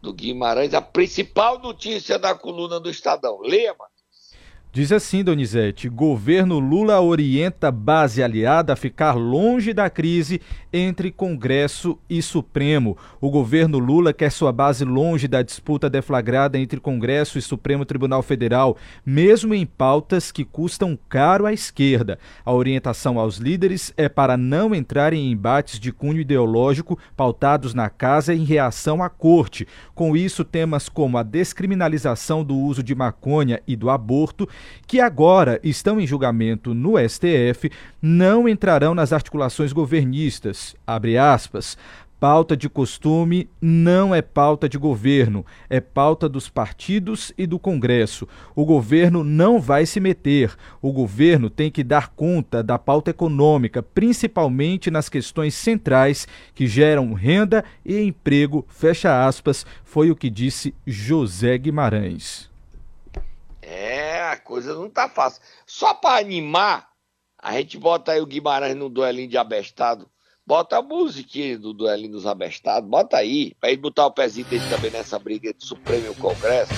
do 0.00 0.12
Guimarães, 0.12 0.74
a 0.74 0.82
principal 0.82 1.58
notícia 1.58 2.18
da 2.18 2.34
coluna 2.34 2.78
do 2.78 2.90
Estadão. 2.90 3.40
Leia, 3.40 3.74
mano. 3.78 3.93
Diz 4.74 4.90
assim, 4.90 5.22
Donizete: 5.22 5.88
governo 5.88 6.58
Lula 6.58 7.00
orienta 7.00 7.70
base 7.70 8.24
aliada 8.24 8.72
a 8.72 8.76
ficar 8.76 9.12
longe 9.12 9.72
da 9.72 9.88
crise 9.88 10.40
entre 10.72 11.12
Congresso 11.12 11.96
e 12.10 12.20
Supremo. 12.20 12.98
O 13.20 13.30
governo 13.30 13.78
Lula 13.78 14.12
quer 14.12 14.32
sua 14.32 14.50
base 14.50 14.84
longe 14.84 15.28
da 15.28 15.42
disputa 15.42 15.88
deflagrada 15.88 16.58
entre 16.58 16.80
Congresso 16.80 17.38
e 17.38 17.42
Supremo 17.42 17.84
Tribunal 17.84 18.20
Federal, 18.20 18.76
mesmo 19.06 19.54
em 19.54 19.64
pautas 19.64 20.32
que 20.32 20.44
custam 20.44 20.98
caro 21.08 21.46
à 21.46 21.52
esquerda. 21.52 22.18
A 22.44 22.52
orientação 22.52 23.16
aos 23.20 23.36
líderes 23.36 23.94
é 23.96 24.08
para 24.08 24.36
não 24.36 24.74
entrarem 24.74 25.28
em 25.28 25.30
embates 25.30 25.78
de 25.78 25.92
cunho 25.92 26.18
ideológico 26.18 26.98
pautados 27.16 27.74
na 27.74 27.88
casa 27.88 28.34
em 28.34 28.42
reação 28.42 29.04
à 29.04 29.08
corte. 29.08 29.68
Com 29.94 30.16
isso, 30.16 30.42
temas 30.44 30.88
como 30.88 31.16
a 31.16 31.22
descriminalização 31.22 32.42
do 32.42 32.56
uso 32.56 32.82
de 32.82 32.92
maconha 32.92 33.62
e 33.68 33.76
do 33.76 33.88
aborto 33.88 34.48
que 34.86 35.00
agora 35.00 35.60
estão 35.62 36.00
em 36.00 36.06
julgamento 36.06 36.74
no 36.74 36.94
STF, 36.98 37.70
não 38.00 38.48
entrarão 38.48 38.94
nas 38.94 39.12
articulações 39.12 39.72
governistas. 39.72 40.74
Abre 40.86 41.16
aspas. 41.16 41.76
Pauta 42.24 42.56
de 42.56 42.70
costume 42.70 43.50
não 43.60 44.14
é 44.14 44.22
pauta 44.22 44.66
de 44.66 44.78
governo, 44.78 45.44
é 45.68 45.78
pauta 45.78 46.26
dos 46.26 46.48
partidos 46.48 47.34
e 47.36 47.46
do 47.46 47.58
Congresso. 47.58 48.26
O 48.54 48.64
governo 48.64 49.22
não 49.22 49.60
vai 49.60 49.84
se 49.84 50.00
meter. 50.00 50.54
O 50.80 50.90
governo 50.90 51.50
tem 51.50 51.70
que 51.70 51.84
dar 51.84 52.08
conta 52.08 52.62
da 52.62 52.78
pauta 52.78 53.10
econômica, 53.10 53.82
principalmente 53.82 54.90
nas 54.90 55.10
questões 55.10 55.54
centrais 55.54 56.26
que 56.54 56.66
geram 56.66 57.12
renda 57.12 57.62
e 57.84 58.00
emprego. 58.00 58.64
Fecha 58.70 59.26
aspas, 59.26 59.66
foi 59.84 60.10
o 60.10 60.16
que 60.16 60.30
disse 60.30 60.74
José 60.86 61.58
Guimarães. 61.58 62.53
É, 63.66 64.22
a 64.30 64.36
coisa 64.36 64.74
não 64.74 64.90
tá 64.90 65.08
fácil. 65.08 65.40
Só 65.66 65.94
para 65.94 66.18
animar, 66.20 66.88
a 67.40 67.52
gente 67.52 67.78
bota 67.78 68.12
aí 68.12 68.20
o 68.20 68.26
Guimarães 68.26 68.76
no 68.76 68.88
duelinho 68.88 69.28
de 69.28 69.38
abestado. 69.38 70.08
Bota 70.46 70.76
a 70.76 70.82
musiquinha 70.82 71.58
do 71.58 71.72
duelinho 71.72 72.12
dos 72.12 72.26
abestados, 72.26 72.88
bota 72.88 73.16
aí, 73.16 73.54
pra 73.58 73.70
ele 73.70 73.80
botar 73.80 74.06
o 74.06 74.10
pezinho 74.12 74.46
dele 74.46 74.64
também 74.68 74.90
nessa 74.90 75.18
briga 75.18 75.54
de 75.54 75.64
Supremo 75.64 76.06
e 76.06 76.10
o 76.10 76.14
Congresso. 76.14 76.74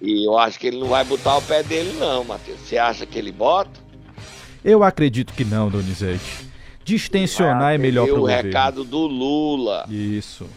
E 0.00 0.26
eu 0.26 0.38
acho 0.38 0.58
que 0.60 0.68
ele 0.68 0.78
não 0.78 0.88
vai 0.88 1.04
botar 1.04 1.36
o 1.36 1.42
pé 1.42 1.62
dele, 1.62 1.92
não, 1.98 2.22
Matheus. 2.24 2.60
Você 2.60 2.78
acha 2.78 3.04
que 3.04 3.18
ele 3.18 3.32
bota? 3.32 3.80
Eu 4.64 4.84
acredito 4.84 5.32
que 5.32 5.44
não, 5.44 5.68
Donizete. 5.68 6.48
Distensionar 6.84 7.74
é 7.74 7.78
melhor 7.78 8.06
para 8.06 8.14
o 8.14 8.20
governo. 8.20 8.42
o 8.42 8.46
recado 8.46 8.84
do 8.84 8.98
Lula. 8.98 9.86
Isso. 9.88 10.48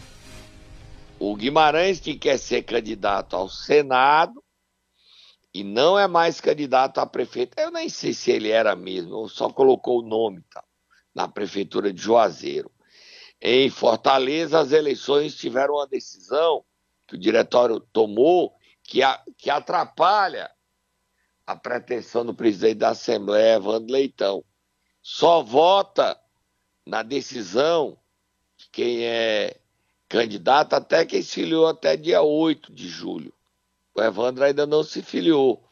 O 1.18 1.34
Guimarães, 1.34 1.98
que 1.98 2.16
quer 2.18 2.38
ser 2.38 2.62
candidato 2.62 3.36
ao 3.36 3.48
Senado 3.48 4.42
e 5.52 5.64
não 5.64 5.98
é 5.98 6.06
mais 6.06 6.40
candidato 6.40 6.98
a 6.98 7.06
prefeito, 7.06 7.58
eu 7.58 7.70
nem 7.70 7.88
sei 7.88 8.12
se 8.12 8.30
ele 8.30 8.50
era 8.50 8.76
mesmo, 8.76 9.26
só 9.26 9.48
colocou 9.50 10.00
o 10.00 10.06
nome 10.06 10.42
tá, 10.50 10.62
na 11.14 11.26
prefeitura 11.26 11.90
de 11.90 12.02
Juazeiro. 12.02 12.70
Em 13.40 13.70
Fortaleza, 13.70 14.60
as 14.60 14.72
eleições 14.72 15.34
tiveram 15.34 15.74
uma 15.74 15.86
decisão 15.86 16.62
que 17.06 17.14
o 17.14 17.18
diretório 17.18 17.80
tomou 17.80 18.54
que, 18.82 19.02
a, 19.02 19.22
que 19.38 19.48
atrapalha 19.48 20.50
a 21.46 21.56
pretensão 21.56 22.26
do 22.26 22.34
presidente 22.34 22.78
da 22.78 22.90
Assembleia, 22.90 23.56
Evandro 23.56 23.92
Leitão. 23.92 24.44
Só 25.00 25.42
vota 25.42 26.20
na 26.84 27.02
decisão 27.02 27.98
de 28.58 28.68
quem 28.70 29.04
é 29.04 29.58
candidato 30.08 30.74
até 30.74 31.04
quem 31.04 31.22
se 31.22 31.34
filiou 31.34 31.66
até 31.66 31.96
dia 31.96 32.22
8 32.22 32.72
de 32.72 32.88
julho. 32.88 33.32
O 33.94 34.02
Evandro 34.02 34.44
ainda 34.44 34.66
não 34.66 34.82
se 34.82 35.02
filiou. 35.02 35.62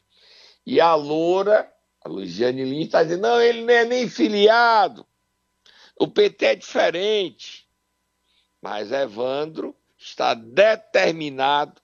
E 0.65 0.81
a 0.81 0.95
Loura, 0.95 1.71
a 2.03 2.09
Luiziane 2.09 2.63
Lins, 2.63 2.85
está 2.85 3.03
dizendo: 3.03 3.21
não, 3.21 3.41
ele 3.41 3.61
não 3.61 3.73
é 3.73 3.85
nem 3.85 4.09
filiado. 4.09 5.05
O 5.97 6.07
PT 6.07 6.45
é 6.45 6.55
diferente. 6.55 7.65
Mas 8.61 8.91
Evandro 8.91 9.75
está 9.97 10.33
determinado 10.33 11.79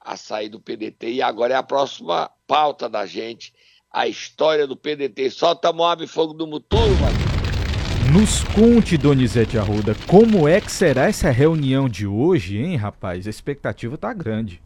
a 0.00 0.16
sair 0.16 0.48
do 0.48 0.60
PDT. 0.60 1.12
E 1.12 1.22
agora 1.22 1.54
é 1.54 1.56
a 1.56 1.62
próxima 1.62 2.30
pauta 2.46 2.88
da 2.88 3.06
gente: 3.06 3.54
a 3.90 4.08
história 4.08 4.66
do 4.66 4.76
PDT. 4.76 5.30
Solta 5.30 5.72
Moab 5.72 6.04
Fogo 6.08 6.34
do 6.34 6.46
Muturo, 6.46 6.94
mano. 6.96 7.33
Nos 8.14 8.44
conte, 8.44 8.96
Donizete 8.96 9.58
Arruda, 9.58 9.92
como 10.06 10.46
é 10.46 10.60
que 10.60 10.70
será 10.70 11.06
essa 11.08 11.32
reunião 11.32 11.88
de 11.88 12.06
hoje, 12.06 12.58
hein, 12.58 12.76
rapaz? 12.76 13.26
A 13.26 13.30
expectativa 13.30 13.98
tá 13.98 14.12
grande. 14.12 14.62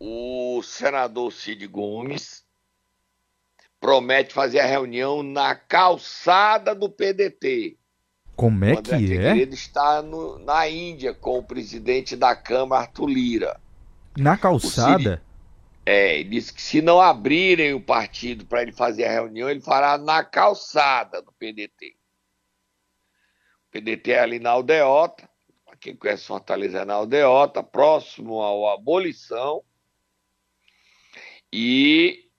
O 0.00 0.60
senador 0.60 1.32
Cid 1.32 1.68
Gomes 1.68 2.42
promete 3.78 4.34
fazer 4.34 4.58
a 4.58 4.66
reunião 4.66 5.22
na 5.22 5.54
calçada 5.54 6.74
do 6.74 6.90
PDT. 6.90 7.76
Como 8.34 8.64
é 8.64 8.82
que 8.82 9.16
é? 9.18 9.38
Ele 9.38 9.54
está 9.54 10.02
no, 10.02 10.40
na 10.40 10.68
Índia 10.68 11.14
com 11.14 11.38
o 11.38 11.44
presidente 11.44 12.16
da 12.16 12.34
Câmara, 12.34 12.82
Arthur 12.82 13.06
Lira. 13.06 13.60
Na 14.18 14.36
calçada? 14.36 15.22
é, 15.86 16.18
ele 16.18 16.30
disse 16.30 16.52
que 16.52 16.60
se 16.60 16.82
não 16.82 17.00
abrirem 17.00 17.72
o 17.72 17.80
partido 17.80 18.44
para 18.44 18.62
ele 18.62 18.72
fazer 18.72 19.04
a 19.04 19.12
reunião, 19.12 19.48
ele 19.48 19.60
fará 19.60 19.96
na 19.96 20.24
calçada 20.24 21.22
do 21.22 21.30
PDT. 21.38 21.94
PDT 23.74 24.12
é 24.12 24.20
ali 24.20 24.38
na 24.38 24.50
Aldeota, 24.50 25.28
quem 25.80 25.96
conhece 25.96 26.26
Fortaleza 26.26 26.82
é 26.82 26.84
na 26.84 26.94
Aldeota, 26.94 27.60
próximo 27.60 28.40
ao 28.40 28.68
Abolição. 28.68 29.64
E 31.52 32.30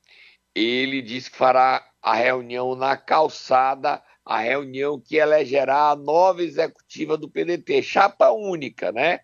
ele 0.56 1.02
disse 1.02 1.30
que 1.30 1.36
fará 1.36 1.86
a 2.02 2.16
reunião 2.16 2.74
na 2.74 2.96
calçada, 2.96 4.02
a 4.24 4.40
reunião 4.40 4.98
que 4.98 5.18
elegerá 5.18 5.90
a 5.90 5.96
nova 5.98 6.42
executiva 6.42 7.18
do 7.18 7.30
PDT, 7.30 7.84
chapa 7.84 8.32
única, 8.32 8.94
né? 8.94 9.20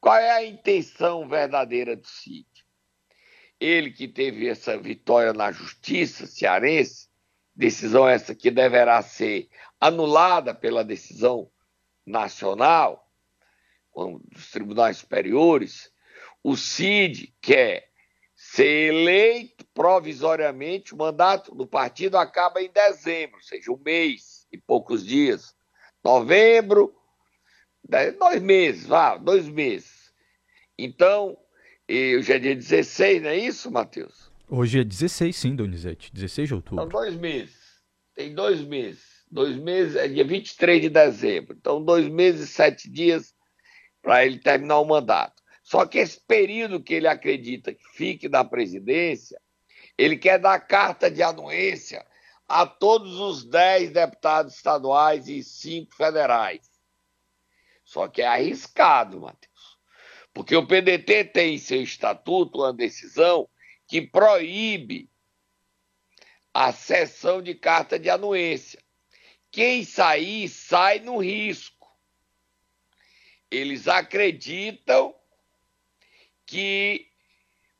Qual 0.00 0.16
é 0.16 0.30
a 0.30 0.44
intenção 0.44 1.28
verdadeira 1.28 1.94
do 1.94 2.06
Cid? 2.06 2.48
Ele 3.60 3.90
que 3.90 4.08
teve 4.08 4.48
essa 4.48 4.78
vitória 4.78 5.34
na 5.34 5.52
justiça 5.52 6.26
cearense, 6.26 7.05
decisão 7.56 8.06
essa 8.06 8.34
que 8.34 8.50
deverá 8.50 9.00
ser 9.00 9.48
anulada 9.80 10.54
pela 10.54 10.84
decisão 10.84 11.50
nacional, 12.04 13.10
dos 14.30 14.50
tribunais 14.50 14.98
superiores, 14.98 15.90
o 16.44 16.54
CID 16.54 17.34
quer 17.40 17.90
ser 18.34 18.92
eleito 18.92 19.64
provisoriamente, 19.72 20.94
o 20.94 20.98
mandato 20.98 21.54
do 21.54 21.66
partido 21.66 22.18
acaba 22.18 22.60
em 22.60 22.70
dezembro, 22.70 23.36
ou 23.36 23.42
seja, 23.42 23.72
um 23.72 23.78
mês 23.78 24.46
e 24.52 24.58
poucos 24.58 25.04
dias. 25.04 25.56
Novembro, 26.04 26.94
dois 28.18 28.42
meses, 28.42 28.86
vá, 28.86 29.16
dois 29.16 29.48
meses. 29.48 30.12
Então, 30.78 31.36
hoje 31.88 32.32
é 32.32 32.38
dia 32.38 32.54
16, 32.54 33.22
não 33.22 33.30
é 33.30 33.36
isso, 33.38 33.70
Matheus? 33.70 34.30
Hoje 34.48 34.80
é 34.80 34.84
16, 34.84 35.34
sim, 35.34 35.56
Donizete, 35.56 36.12
16 36.12 36.48
de 36.48 36.54
outubro. 36.54 36.84
Então, 36.84 36.88
dois 36.88 37.16
meses. 37.16 37.56
Tem 38.14 38.34
dois 38.34 38.60
meses. 38.60 39.04
Dois 39.28 39.56
meses, 39.56 39.96
é 39.96 40.06
dia 40.06 40.24
23 40.24 40.82
de 40.82 40.88
dezembro. 40.88 41.56
Então, 41.58 41.84
dois 41.84 42.08
meses 42.08 42.48
e 42.48 42.52
sete 42.52 42.88
dias 42.88 43.34
para 44.00 44.24
ele 44.24 44.38
terminar 44.38 44.78
o 44.78 44.84
mandato. 44.84 45.42
Só 45.64 45.84
que 45.84 45.98
esse 45.98 46.20
período 46.20 46.80
que 46.80 46.94
ele 46.94 47.08
acredita 47.08 47.74
que 47.74 47.84
fique 47.94 48.28
na 48.28 48.44
presidência, 48.44 49.40
ele 49.98 50.16
quer 50.16 50.38
dar 50.38 50.60
carta 50.60 51.10
de 51.10 51.24
anuência 51.24 52.06
a 52.48 52.64
todos 52.64 53.18
os 53.18 53.44
dez 53.44 53.90
deputados 53.90 54.54
estaduais 54.54 55.26
e 55.26 55.42
cinco 55.42 55.92
federais. 55.96 56.70
Só 57.84 58.06
que 58.06 58.22
é 58.22 58.26
arriscado, 58.26 59.20
Matheus. 59.20 59.76
Porque 60.32 60.54
o 60.54 60.64
PDT 60.64 61.24
tem 61.24 61.54
em 61.54 61.58
seu 61.58 61.82
estatuto 61.82 62.60
uma 62.60 62.72
decisão 62.72 63.48
que 63.86 64.02
proíbe 64.02 65.10
a 66.52 66.72
cessão 66.72 67.42
de 67.42 67.54
carta 67.54 67.98
de 67.98 68.08
anuência. 68.08 68.82
Quem 69.50 69.84
sair, 69.84 70.48
sai 70.48 71.00
no 71.00 71.18
risco. 71.18 71.86
Eles 73.50 73.86
acreditam 73.86 75.14
que 76.44 77.08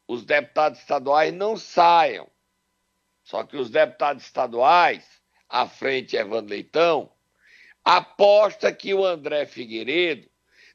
os 0.06 0.24
deputados 0.24 0.80
estaduais 0.80 1.32
não 1.32 1.56
saiam. 1.56 2.30
Só 3.24 3.44
que 3.44 3.56
os 3.56 3.70
deputados 3.70 4.24
estaduais, 4.24 5.04
à 5.48 5.68
frente 5.68 6.16
Evandro 6.16 6.50
Leitão, 6.50 7.12
aposta 7.84 8.72
que 8.72 8.94
o 8.94 9.04
André 9.04 9.46
Figueiredo 9.46 10.30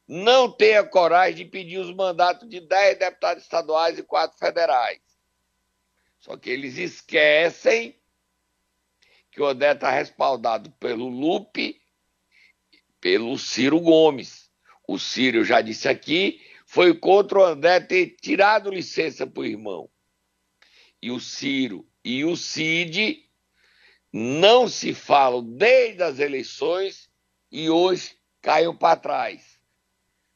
não 0.08 0.52
tenha 0.52 0.84
coragem 0.84 1.36
de 1.36 1.46
pedir 1.46 1.78
os 1.78 1.94
mandatos 1.94 2.50
de 2.50 2.60
10 2.60 3.00
deputados 3.00 3.44
estaduais 3.44 3.98
e 3.98 4.04
4 4.04 4.38
federais. 4.38 5.11
Só 6.22 6.38
que 6.38 6.50
eles 6.52 6.78
esquecem 6.78 8.00
que 9.32 9.42
o 9.42 9.46
Odé 9.46 9.74
está 9.74 9.90
respaldado 9.90 10.72
pelo 10.74 11.08
Lupe, 11.08 11.82
pelo 13.00 13.38
Ciro 13.40 13.80
Gomes. 13.80 14.52
O 14.88 15.00
Ciro, 15.00 15.44
já 15.44 15.62
disse 15.62 15.90
aqui, 15.90 16.40
foi 16.66 16.94
contra 16.94 17.40
o 17.40 17.44
André 17.44 17.80
ter 17.80 18.16
tirado 18.22 18.70
licença 18.70 19.26
para 19.26 19.42
o 19.42 19.46
irmão. 19.46 19.90
e 21.02 21.10
o 21.10 21.20
Ciro 21.20 21.90
e 22.04 22.24
o 22.24 22.38
Cid 22.38 23.28
não 24.14 24.68
se 24.68 24.94
falam 24.94 25.44
desde 25.44 26.04
as 26.04 26.20
eleições 26.20 27.10
e 27.52 27.70
hoje 27.70 28.16
caiu 28.42 28.78
para 28.78 29.00
trás. 29.00 29.60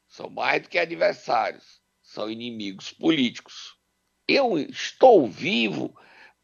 São 0.08 0.28
mais 0.28 0.62
do 0.62 0.68
que 0.68 0.78
adversários, 0.78 1.80
são 2.02 2.28
inimigos 2.28 2.92
políticos. 2.92 3.75
Eu 4.28 4.58
estou 4.58 5.28
vivo 5.28 5.94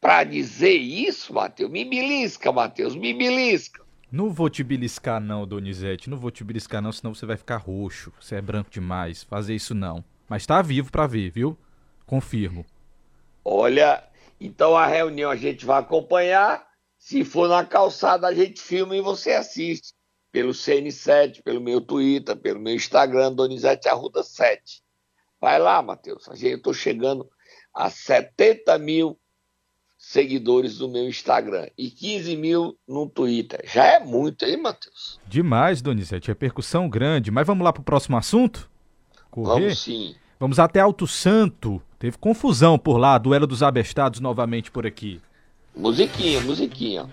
para 0.01 0.25
dizer 0.25 0.77
isso, 0.77 1.33
Matheus. 1.33 1.71
Me 1.71 1.85
belisca, 1.85 2.53
Matheus, 2.53 2.95
me 2.95 3.13
belisca. 3.13 3.83
Não 4.11 4.31
vou 4.31 4.51
te 4.51 4.63
beliscar, 4.63 5.21
não, 5.21 5.47
Donizete. 5.47 6.11
Não 6.11 6.19
vou 6.19 6.31
te 6.31 6.45
beliscar, 6.45 6.83
não, 6.83 6.93
senão 6.93 7.15
você 7.15 7.25
vai 7.25 7.37
ficar 7.37 7.57
roxo. 7.57 8.13
Você 8.21 8.37
é 8.37 8.43
branco 8.43 8.71
demais. 8.71 9.25
Fazer 9.25 9.55
isso 9.55 9.75
não. 9.75 10.05
Mas 10.29 10.45
tá 10.45 10.61
vivo 10.61 10.93
para 10.93 11.07
ver, 11.07 11.31
viu? 11.31 11.57
Confirmo. 12.07 12.65
Olha, 13.45 14.05
então 14.41 14.77
a 14.77 14.87
reunião 14.87 15.31
a 15.31 15.37
gente 15.37 15.65
vai 15.65 15.81
acompanhar. 15.81 16.67
Se 16.99 17.25
for 17.25 17.49
na 17.49 17.65
calçada, 17.65 18.29
a 18.29 18.35
gente 18.35 18.61
filma 18.61 18.95
e 18.95 19.01
você 19.01 19.33
assiste 19.33 19.95
pelo 20.31 20.53
CN7, 20.53 21.43
pelo 21.43 21.61
meu 21.61 21.81
Twitter, 21.81 22.37
pelo 22.37 22.61
meu 22.61 22.75
Instagram, 22.75 23.33
Donizete 23.33 23.89
Arruda 23.89 24.23
7. 24.23 24.83
Vai 25.41 25.59
lá, 25.59 25.83
Matheus. 25.83 26.27
Eu 26.43 26.57
estou 26.57 26.73
chegando 26.75 27.29
a 27.75 27.91
70 27.91 28.79
mil 28.79 29.19
seguidores 29.99 30.81
no 30.81 30.89
meu 30.89 31.09
Instagram 31.09 31.69
e 31.79 31.89
15 31.89 32.37
mil 32.37 32.77
no 32.89 33.09
Twitter. 33.09 33.63
Já 33.65 33.85
é 33.85 34.01
muito, 34.01 34.45
hein, 34.45 34.57
Matheus? 34.57 35.21
Demais, 35.27 35.81
Donizete. 35.81 36.29
Repercussão 36.29 36.89
grande. 36.89 37.31
Mas 37.31 37.47
vamos 37.47 37.65
lá 37.65 37.73
para 37.73 37.81
o 37.81 37.85
próximo 37.85 38.17
assunto? 38.17 38.69
Correr? 39.31 39.61
Vamos 39.61 39.81
sim. 39.81 40.15
Vamos 40.41 40.59
até 40.59 40.81
Alto 40.81 41.07
Santo. 41.07 41.81
Teve 42.01 42.19
confusão 42.19 42.77
por 42.77 42.99
lá, 42.99 43.17
duelo 43.17 43.47
dos 43.47 43.63
abestados 43.63 44.19
novamente 44.19 44.73
por 44.73 44.85
aqui. 44.85 45.21
Musiquinha, 45.75 46.41
musiquinha. 46.41 47.09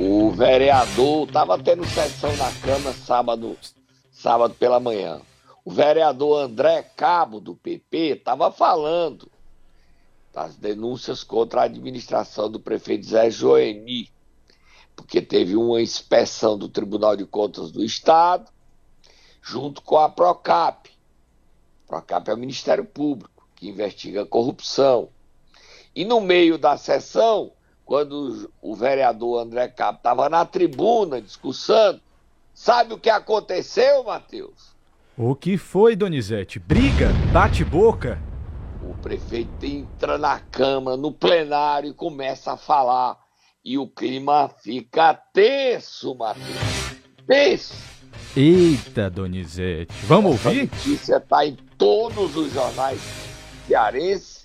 O 0.00 0.30
vereador 0.30 1.26
estava 1.26 1.58
tendo 1.58 1.84
sessão 1.84 2.30
na 2.36 2.52
Câmara 2.60 2.94
sábado, 2.94 3.58
sábado 4.12 4.54
pela 4.54 4.78
manhã. 4.78 5.20
O 5.64 5.72
vereador 5.72 6.40
André 6.40 6.82
Cabo, 6.82 7.40
do 7.40 7.56
PP, 7.56 8.18
estava 8.18 8.52
falando 8.52 9.28
das 10.32 10.54
denúncias 10.54 11.24
contra 11.24 11.62
a 11.62 11.64
administração 11.64 12.48
do 12.48 12.60
prefeito 12.60 13.06
Zé 13.06 13.28
Joeni, 13.28 14.08
porque 14.94 15.20
teve 15.20 15.56
uma 15.56 15.82
inspeção 15.82 16.56
do 16.56 16.68
Tribunal 16.68 17.16
de 17.16 17.26
Contas 17.26 17.72
do 17.72 17.82
Estado, 17.82 18.48
junto 19.42 19.82
com 19.82 19.98
a 19.98 20.08
PROCAP. 20.08 20.90
PROCAP 21.88 22.30
é 22.30 22.34
o 22.34 22.38
Ministério 22.38 22.84
Público, 22.84 23.48
que 23.56 23.68
investiga 23.68 24.22
a 24.22 24.26
corrupção. 24.26 25.08
E 25.92 26.04
no 26.04 26.20
meio 26.20 26.56
da 26.56 26.76
sessão, 26.76 27.50
quando 27.88 28.52
o 28.60 28.76
vereador 28.76 29.40
André 29.40 29.66
Capo 29.66 29.96
estava 29.96 30.28
na 30.28 30.44
tribuna 30.44 31.22
discussando, 31.22 31.98
sabe 32.52 32.92
o 32.92 32.98
que 32.98 33.08
aconteceu, 33.08 34.04
Matheus? 34.04 34.76
O 35.16 35.34
que 35.34 35.56
foi, 35.56 35.96
Donizete? 35.96 36.58
Briga? 36.58 37.08
Bate-boca? 37.32 38.20
O 38.82 38.92
prefeito 38.98 39.64
entra 39.64 40.18
na 40.18 40.38
Câmara, 40.38 40.98
no 40.98 41.10
plenário, 41.10 41.88
e 41.88 41.94
começa 41.94 42.52
a 42.52 42.56
falar. 42.58 43.16
E 43.64 43.78
o 43.78 43.88
clima 43.88 44.50
fica 44.62 45.14
tenso, 45.14 46.14
Matheus. 46.14 46.94
Tenso. 47.26 47.74
Eita, 48.36 49.08
Donizete. 49.08 49.94
Vamos 50.04 50.34
Essa 50.34 50.48
ouvir? 50.50 50.60
A 50.70 50.76
notícia 50.76 51.16
está 51.16 51.46
em 51.46 51.56
todos 51.78 52.36
os 52.36 52.52
jornais 52.52 53.00
cearenses 53.66 54.37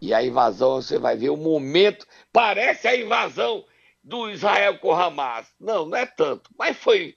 e 0.00 0.12
a 0.12 0.22
invasão, 0.22 0.82
você 0.82 0.98
vai 0.98 1.16
ver 1.16 1.30
o 1.30 1.36
momento, 1.36 2.06
parece 2.32 2.86
a 2.86 2.96
invasão 2.96 3.64
do 4.02 4.30
Israel 4.30 4.78
com 4.78 4.92
Hamas. 4.92 5.46
Não, 5.58 5.86
não 5.86 5.96
é 5.96 6.06
tanto, 6.06 6.50
mas 6.58 6.76
foi 6.76 7.14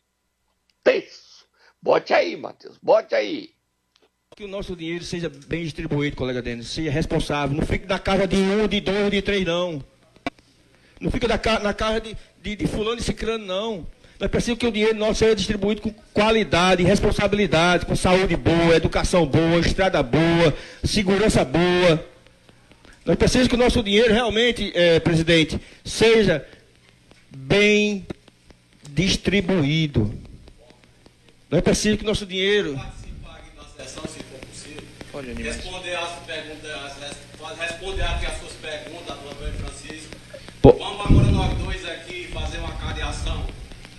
tenso. 0.83 1.45
Bote 1.81 2.13
aí, 2.13 2.35
Matheus, 2.35 2.77
bote 2.81 3.15
aí. 3.15 3.51
Que 4.35 4.43
o 4.45 4.47
nosso 4.47 4.75
dinheiro 4.75 5.03
seja 5.03 5.29
bem 5.29 5.63
distribuído, 5.63 6.15
colega 6.15 6.41
Denis, 6.41 6.67
seja 6.67 6.89
responsável. 6.89 7.55
Não 7.55 7.65
fique 7.65 7.85
na 7.85 7.99
casa 7.99 8.25
de 8.27 8.37
um, 8.37 8.67
de 8.67 8.79
dois, 8.79 9.11
de 9.11 9.21
três, 9.21 9.45
não. 9.45 9.83
Não 10.99 11.11
fica 11.11 11.27
na 11.27 11.73
casa 11.73 12.01
de, 12.01 12.17
de, 12.41 12.55
de 12.55 12.67
fulano 12.67 12.99
e 12.99 13.03
ciclano, 13.03 13.45
não. 13.45 13.87
Nós 14.19 14.29
precisamos 14.29 14.59
que 14.59 14.67
o 14.67 14.71
dinheiro 14.71 14.97
nosso 14.97 15.19
seja 15.19 15.33
distribuído 15.33 15.81
com 15.81 15.93
qualidade, 16.13 16.83
responsabilidade, 16.83 17.85
com 17.85 17.95
saúde 17.95 18.35
boa, 18.35 18.75
educação 18.75 19.25
boa, 19.25 19.59
estrada 19.59 20.03
boa, 20.03 20.53
segurança 20.83 21.45
boa. 21.45 22.05
Nós 23.09 23.17
precisamos 23.17 23.47
que 23.47 23.55
o 23.55 23.57
nosso 23.57 23.81
dinheiro 23.81 24.13
realmente, 24.13 24.71
é, 24.75 24.99
presidente, 24.99 25.59
seja 25.83 26.45
bem 27.35 28.05
distribuído. 28.87 30.13
Nós 31.49 31.61
precisamos 31.61 31.97
que 31.97 32.05
o 32.05 32.07
nosso 32.07 32.27
dinheiro. 32.27 32.75
Participar 32.75 33.37
aqui 33.37 33.49
da 33.57 33.83
sessão, 33.83 34.03
se 34.03 34.19
for 34.19 34.37
possível. 34.47 34.83
Pode, 35.11 35.33
responder 35.33 35.95
as 35.95 36.19
perguntas, 36.19 36.93
responder 37.59 38.03
aqui 38.03 38.25
as 38.27 38.39
suas 38.41 38.53
perguntas, 38.61 39.17
doutor 39.23 39.53
Francisco. 39.53 40.15
Pô. 40.61 40.73
Vamos 40.73 41.05
agora 41.07 41.31
nós 41.31 41.57
dois 41.57 41.89
aqui 41.89 42.29
fazer 42.31 42.59
uma 42.59 42.73
cadeação 42.73 43.43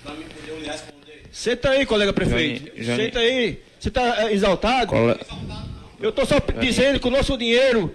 para 0.05 0.14
mim 0.14 0.27
poder 0.27 0.57
lhe 0.61 0.68
responder. 0.68 1.23
Senta 1.33 1.70
aí, 1.70 1.85
colega 1.85 2.12
prefeito. 2.12 2.66
Jani, 2.77 2.85
Jani. 2.85 3.03
Senta 3.03 3.18
aí. 3.18 3.61
Você 3.77 3.88
está 3.88 4.23
é, 4.23 4.33
exaltado? 4.33 4.87
Cole... 4.87 5.18
Eu 6.01 6.11
estou 6.11 6.25
só 6.25 6.37
dizendo 6.61 7.01
que 7.01 7.09
o 7.09 7.11
nosso 7.11 7.37
dinheiro 7.37 7.92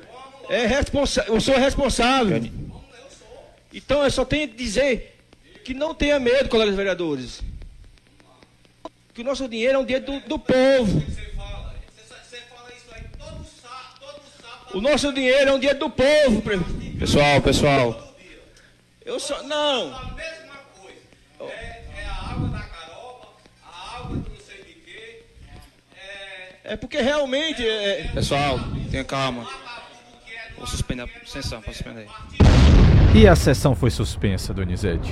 é 0.49 0.65
responsa 0.65 1.31
o 1.31 1.39
senhor 1.39 1.58
é 1.58 1.63
responsável. 1.63 2.41
Então 3.73 4.03
eu 4.03 4.12
só 4.12 4.23
tenho 4.23 4.47
que 4.47 4.55
dizer 4.55 5.19
que 5.63 5.73
não 5.73 5.93
tenha 5.93 6.19
medo, 6.19 6.49
colegas 6.49 6.75
vereadores. 6.75 7.41
Que 9.13 9.21
o 9.21 9.23
nosso 9.23 9.47
dinheiro 9.47 9.75
é 9.75 9.79
um 9.79 9.86
dinheiro 9.86 10.05
do, 10.05 10.19
do 10.21 10.39
povo. 10.39 11.03
O 14.73 14.81
nosso 14.81 15.13
dinheiro 15.13 15.49
é 15.49 15.53
um 15.53 15.60
dinheiro 15.60 15.79
do 15.79 15.89
povo. 15.89 16.41
Pessoal, 16.99 17.41
pessoal. 17.41 18.15
Eu 19.05 19.19
só. 19.19 19.41
Não. 19.43 20.15
É 26.63 26.75
porque 26.75 26.99
realmente. 26.99 27.65
É... 27.65 28.10
Pessoal, 28.13 28.60
tenha 28.89 29.03
calma. 29.03 29.64
Vou 30.65 30.71
suspender 30.71 31.04
a 31.04 31.25
sessão, 31.28 31.62
para 31.62 31.73
suspender. 31.73 32.08
E 33.15 33.28
a 33.28 33.36
sessão 33.36 33.75
foi 33.75 33.91
suspensa, 33.91 34.51
Donizete? 34.51 35.12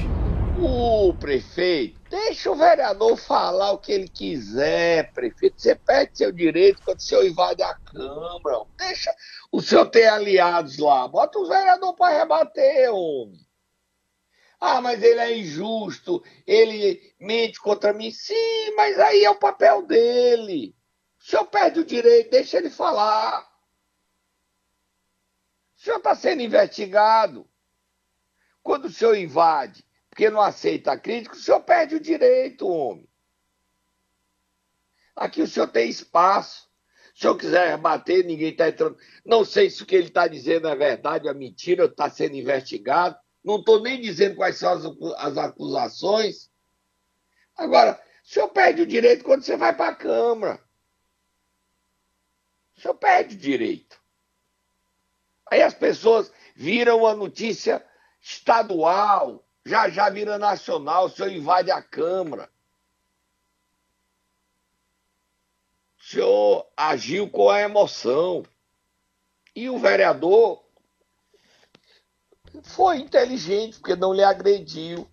O 0.59 1.13
prefeito, 1.13 2.01
deixa 2.09 2.49
o 2.49 2.55
vereador 2.55 3.15
falar 3.15 3.71
o 3.73 3.77
que 3.77 3.91
ele 3.91 4.07
quiser, 4.07 5.13
prefeito. 5.13 5.61
Você 5.61 5.75
perde 5.75 6.17
seu 6.17 6.31
direito 6.31 6.81
quando 6.83 6.97
o 6.97 7.01
senhor 7.03 7.23
invade 7.23 7.61
a 7.61 7.75
Câmara. 7.75 8.65
Deixa 8.79 9.13
o 9.51 9.61
senhor 9.61 9.85
ter 9.91 10.07
aliados 10.07 10.79
lá. 10.79 11.07
Bota 11.07 11.37
o 11.37 11.47
vereador 11.47 11.93
para 11.93 12.17
rebater, 12.17 12.91
homem. 12.91 13.39
Ah, 14.59 14.81
mas 14.81 15.03
ele 15.03 15.19
é 15.19 15.37
injusto, 15.37 16.23
ele 16.47 16.99
mente 17.19 17.59
contra 17.59 17.93
mim. 17.93 18.09
Sim, 18.09 18.75
mas 18.75 18.99
aí 18.99 19.23
é 19.23 19.29
o 19.29 19.35
papel 19.35 19.85
dele. 19.85 20.73
O 21.21 21.29
senhor 21.29 21.45
perde 21.45 21.79
o 21.79 21.85
direito, 21.85 22.31
deixa 22.31 22.57
ele 22.57 22.71
falar. 22.71 23.52
O 25.83 25.85
senhor 25.85 25.97
está 25.97 26.15
sendo 26.15 26.41
investigado. 26.41 27.45
Quando 28.61 28.85
o 28.85 28.89
senhor 28.89 29.17
invade 29.17 29.85
porque 30.09 30.29
não 30.29 30.39
aceita 30.39 30.93
a 30.93 30.97
crítica, 30.97 31.35
o 31.35 31.39
senhor 31.39 31.59
perde 31.59 31.95
o 31.95 31.99
direito, 31.99 32.65
homem. 32.65 33.05
Aqui 35.13 35.41
o 35.41 35.47
senhor 35.47 35.67
tem 35.67 35.89
espaço. 35.89 36.69
Se 37.13 37.23
senhor 37.23 37.35
quiser 37.35 37.77
bater, 37.77 38.23
ninguém 38.23 38.51
está 38.51 38.69
entrando. 38.69 38.97
Não 39.25 39.43
sei 39.43 39.69
se 39.69 39.83
o 39.83 39.85
que 39.85 39.93
ele 39.93 40.07
está 40.07 40.25
dizendo 40.25 40.69
é 40.69 40.75
verdade 40.75 41.25
ou 41.25 41.31
é 41.31 41.33
mentira, 41.33 41.83
está 41.83 42.09
sendo 42.09 42.37
investigado. 42.37 43.17
Não 43.43 43.57
estou 43.57 43.81
nem 43.81 43.99
dizendo 43.99 44.37
quais 44.37 44.55
são 44.55 44.71
as, 44.71 44.85
as 45.17 45.37
acusações. 45.37 46.49
Agora, 47.57 48.01
o 48.23 48.27
senhor 48.27 48.47
perde 48.47 48.83
o 48.83 48.87
direito 48.87 49.25
quando 49.25 49.43
você 49.43 49.57
vai 49.57 49.75
para 49.75 49.91
a 49.91 49.95
Câmara. 49.95 50.63
O 52.77 52.79
senhor 52.79 52.95
perde 52.95 53.35
o 53.35 53.37
direito. 53.37 54.01
Aí 55.53 55.61
as 55.61 55.75
pessoas 55.75 56.31
viram 56.55 57.05
a 57.05 57.13
notícia 57.13 57.85
estadual, 58.19 59.45
já 59.63 59.87
já 59.87 60.09
vira 60.09 60.39
nacional, 60.39 61.05
o 61.05 61.09
senhor 61.11 61.31
invade 61.31 61.69
a 61.69 61.79
Câmara. 61.79 62.49
O 65.99 66.03
senhor 66.03 66.67
agiu 66.75 67.29
com 67.29 67.51
a 67.51 67.61
emoção. 67.61 68.43
E 69.55 69.69
o 69.69 69.77
vereador 69.77 70.63
foi 72.63 72.97
inteligente, 72.97 73.77
porque 73.77 73.95
não 73.95 74.11
lhe 74.11 74.23
agrediu. 74.23 75.07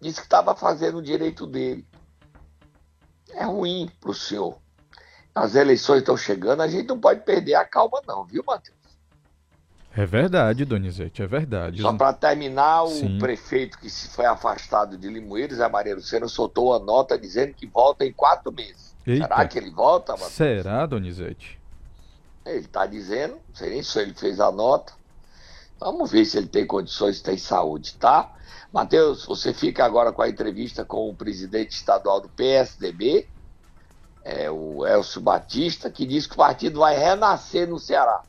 Disse 0.00 0.20
que 0.20 0.26
estava 0.26 0.54
fazendo 0.54 0.98
o 0.98 1.02
direito 1.02 1.44
dele. 1.44 1.84
É 3.30 3.42
ruim 3.42 3.90
para 4.00 4.10
o 4.12 4.14
senhor. 4.14 4.62
As 5.34 5.56
eleições 5.56 5.98
estão 5.98 6.16
chegando, 6.16 6.62
a 6.62 6.68
gente 6.68 6.86
não 6.86 7.00
pode 7.00 7.24
perder 7.24 7.56
a 7.56 7.64
calma, 7.64 8.00
não, 8.06 8.24
viu, 8.24 8.44
Matheus? 8.46 8.75
É 9.96 10.04
verdade, 10.04 10.66
Donizete, 10.66 11.22
é 11.22 11.26
verdade. 11.26 11.80
Só 11.80 11.90
para 11.94 12.12
terminar, 12.12 12.82
o 12.82 12.88
Sim. 12.88 13.18
prefeito 13.18 13.78
que 13.78 13.88
se 13.88 14.08
foi 14.08 14.26
afastado 14.26 14.98
de 14.98 15.08
Limoeiros, 15.08 15.56
Zé 15.56 15.66
Maria 15.70 15.94
Lucena, 15.94 16.28
soltou 16.28 16.66
uma 16.66 16.78
nota 16.78 17.18
dizendo 17.18 17.54
que 17.54 17.66
volta 17.66 18.04
em 18.04 18.12
quatro 18.12 18.52
meses. 18.52 18.94
Eita. 19.06 19.24
Será 19.24 19.48
que 19.48 19.58
ele 19.58 19.70
volta, 19.70 20.12
Matheus? 20.12 20.32
Será, 20.32 20.84
Donizete? 20.84 21.58
Ele 22.44 22.58
está 22.58 22.84
dizendo, 22.84 23.36
não 23.48 23.54
sei 23.54 23.70
nem 23.70 23.82
se 23.82 23.98
ele 23.98 24.12
fez 24.12 24.38
a 24.38 24.52
nota. 24.52 24.92
Vamos 25.80 26.10
ver 26.10 26.26
se 26.26 26.36
ele 26.36 26.48
tem 26.48 26.66
condições, 26.66 27.22
tem 27.22 27.38
saúde, 27.38 27.94
tá? 27.94 28.34
Matheus, 28.70 29.24
você 29.24 29.54
fica 29.54 29.82
agora 29.82 30.12
com 30.12 30.20
a 30.20 30.28
entrevista 30.28 30.84
com 30.84 31.08
o 31.08 31.14
presidente 31.14 31.70
estadual 31.70 32.20
do 32.20 32.28
PSDB, 32.28 33.26
é, 34.22 34.50
o 34.50 34.86
Elcio 34.86 35.22
Batista, 35.22 35.90
que 35.90 36.04
diz 36.04 36.26
que 36.26 36.34
o 36.34 36.36
partido 36.36 36.80
vai 36.80 36.98
renascer 36.98 37.66
no 37.66 37.78
Ceará. 37.78 38.20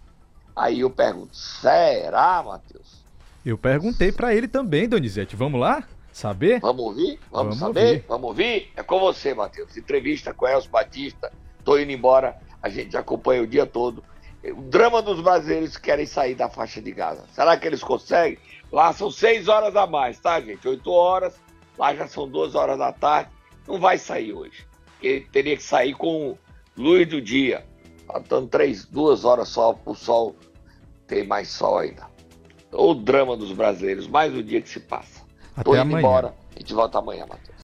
Aí 0.57 0.79
eu 0.79 0.89
pergunto, 0.89 1.35
será, 1.35 2.41
Matheus? 2.43 3.03
Eu 3.45 3.57
perguntei 3.57 4.11
para 4.11 4.33
ele 4.33 4.47
também, 4.47 4.89
Donizete. 4.89 5.35
Vamos 5.35 5.59
lá? 5.59 5.87
Saber? 6.11 6.59
Vamos 6.59 6.83
ouvir? 6.83 7.19
Vamos, 7.31 7.57
Vamos 7.57 7.75
saber? 7.75 7.87
Ouvir. 7.87 8.05
Vamos 8.07 8.27
ouvir? 8.29 8.71
É 8.75 8.83
com 8.83 8.99
você, 8.99 9.33
Matheus. 9.33 9.77
Entrevista 9.77 10.33
com 10.33 10.45
o 10.45 10.47
Elcio 10.47 10.71
Batista. 10.71 11.31
Tô 11.63 11.77
indo 11.77 11.91
embora. 11.91 12.37
A 12.61 12.69
gente 12.69 12.97
acompanha 12.97 13.43
o 13.43 13.47
dia 13.47 13.65
todo. 13.65 14.03
O 14.43 14.61
drama 14.63 15.01
dos 15.01 15.21
brasileiros 15.21 15.77
que 15.77 15.83
querem 15.83 16.05
sair 16.05 16.33
da 16.33 16.49
faixa 16.49 16.81
de 16.81 16.91
Gaza. 16.91 17.23
Será 17.31 17.55
que 17.55 17.67
eles 17.67 17.83
conseguem? 17.83 18.39
Lá 18.71 18.91
são 18.91 19.11
seis 19.11 19.47
horas 19.47 19.75
a 19.75 19.85
mais, 19.85 20.19
tá, 20.19 20.41
gente? 20.41 20.67
Oito 20.67 20.91
horas. 20.91 21.35
Lá 21.77 21.93
já 21.93 22.07
são 22.07 22.27
duas 22.27 22.55
horas 22.55 22.77
da 22.79 22.91
tarde. 22.91 23.29
Não 23.67 23.79
vai 23.79 23.97
sair 23.97 24.33
hoje 24.33 24.67
ele 25.01 25.21
teria 25.31 25.55
que 25.55 25.63
sair 25.63 25.93
com 25.93 26.37
luz 26.75 27.07
do 27.07 27.21
dia. 27.21 27.65
Faltando 28.05 28.47
três, 28.47 28.85
duas 28.85 29.25
horas 29.25 29.49
só 29.49 29.77
o 29.85 29.93
sol 29.93 30.35
ter 31.07 31.25
mais 31.25 31.47
sol 31.49 31.79
ainda. 31.79 32.05
O 32.71 32.93
drama 32.93 33.35
dos 33.37 33.51
brasileiros, 33.51 34.07
mais 34.07 34.35
o 34.35 34.43
dia 34.43 34.61
que 34.61 34.69
se 34.69 34.79
passa. 34.79 35.21
Até 35.55 35.63
Tô 35.63 35.73
indo 35.73 35.81
amanhã. 35.81 35.99
embora. 35.99 36.35
A 36.55 36.59
gente 36.59 36.73
volta 36.73 36.99
amanhã, 36.99 37.25
Matheus. 37.25 37.55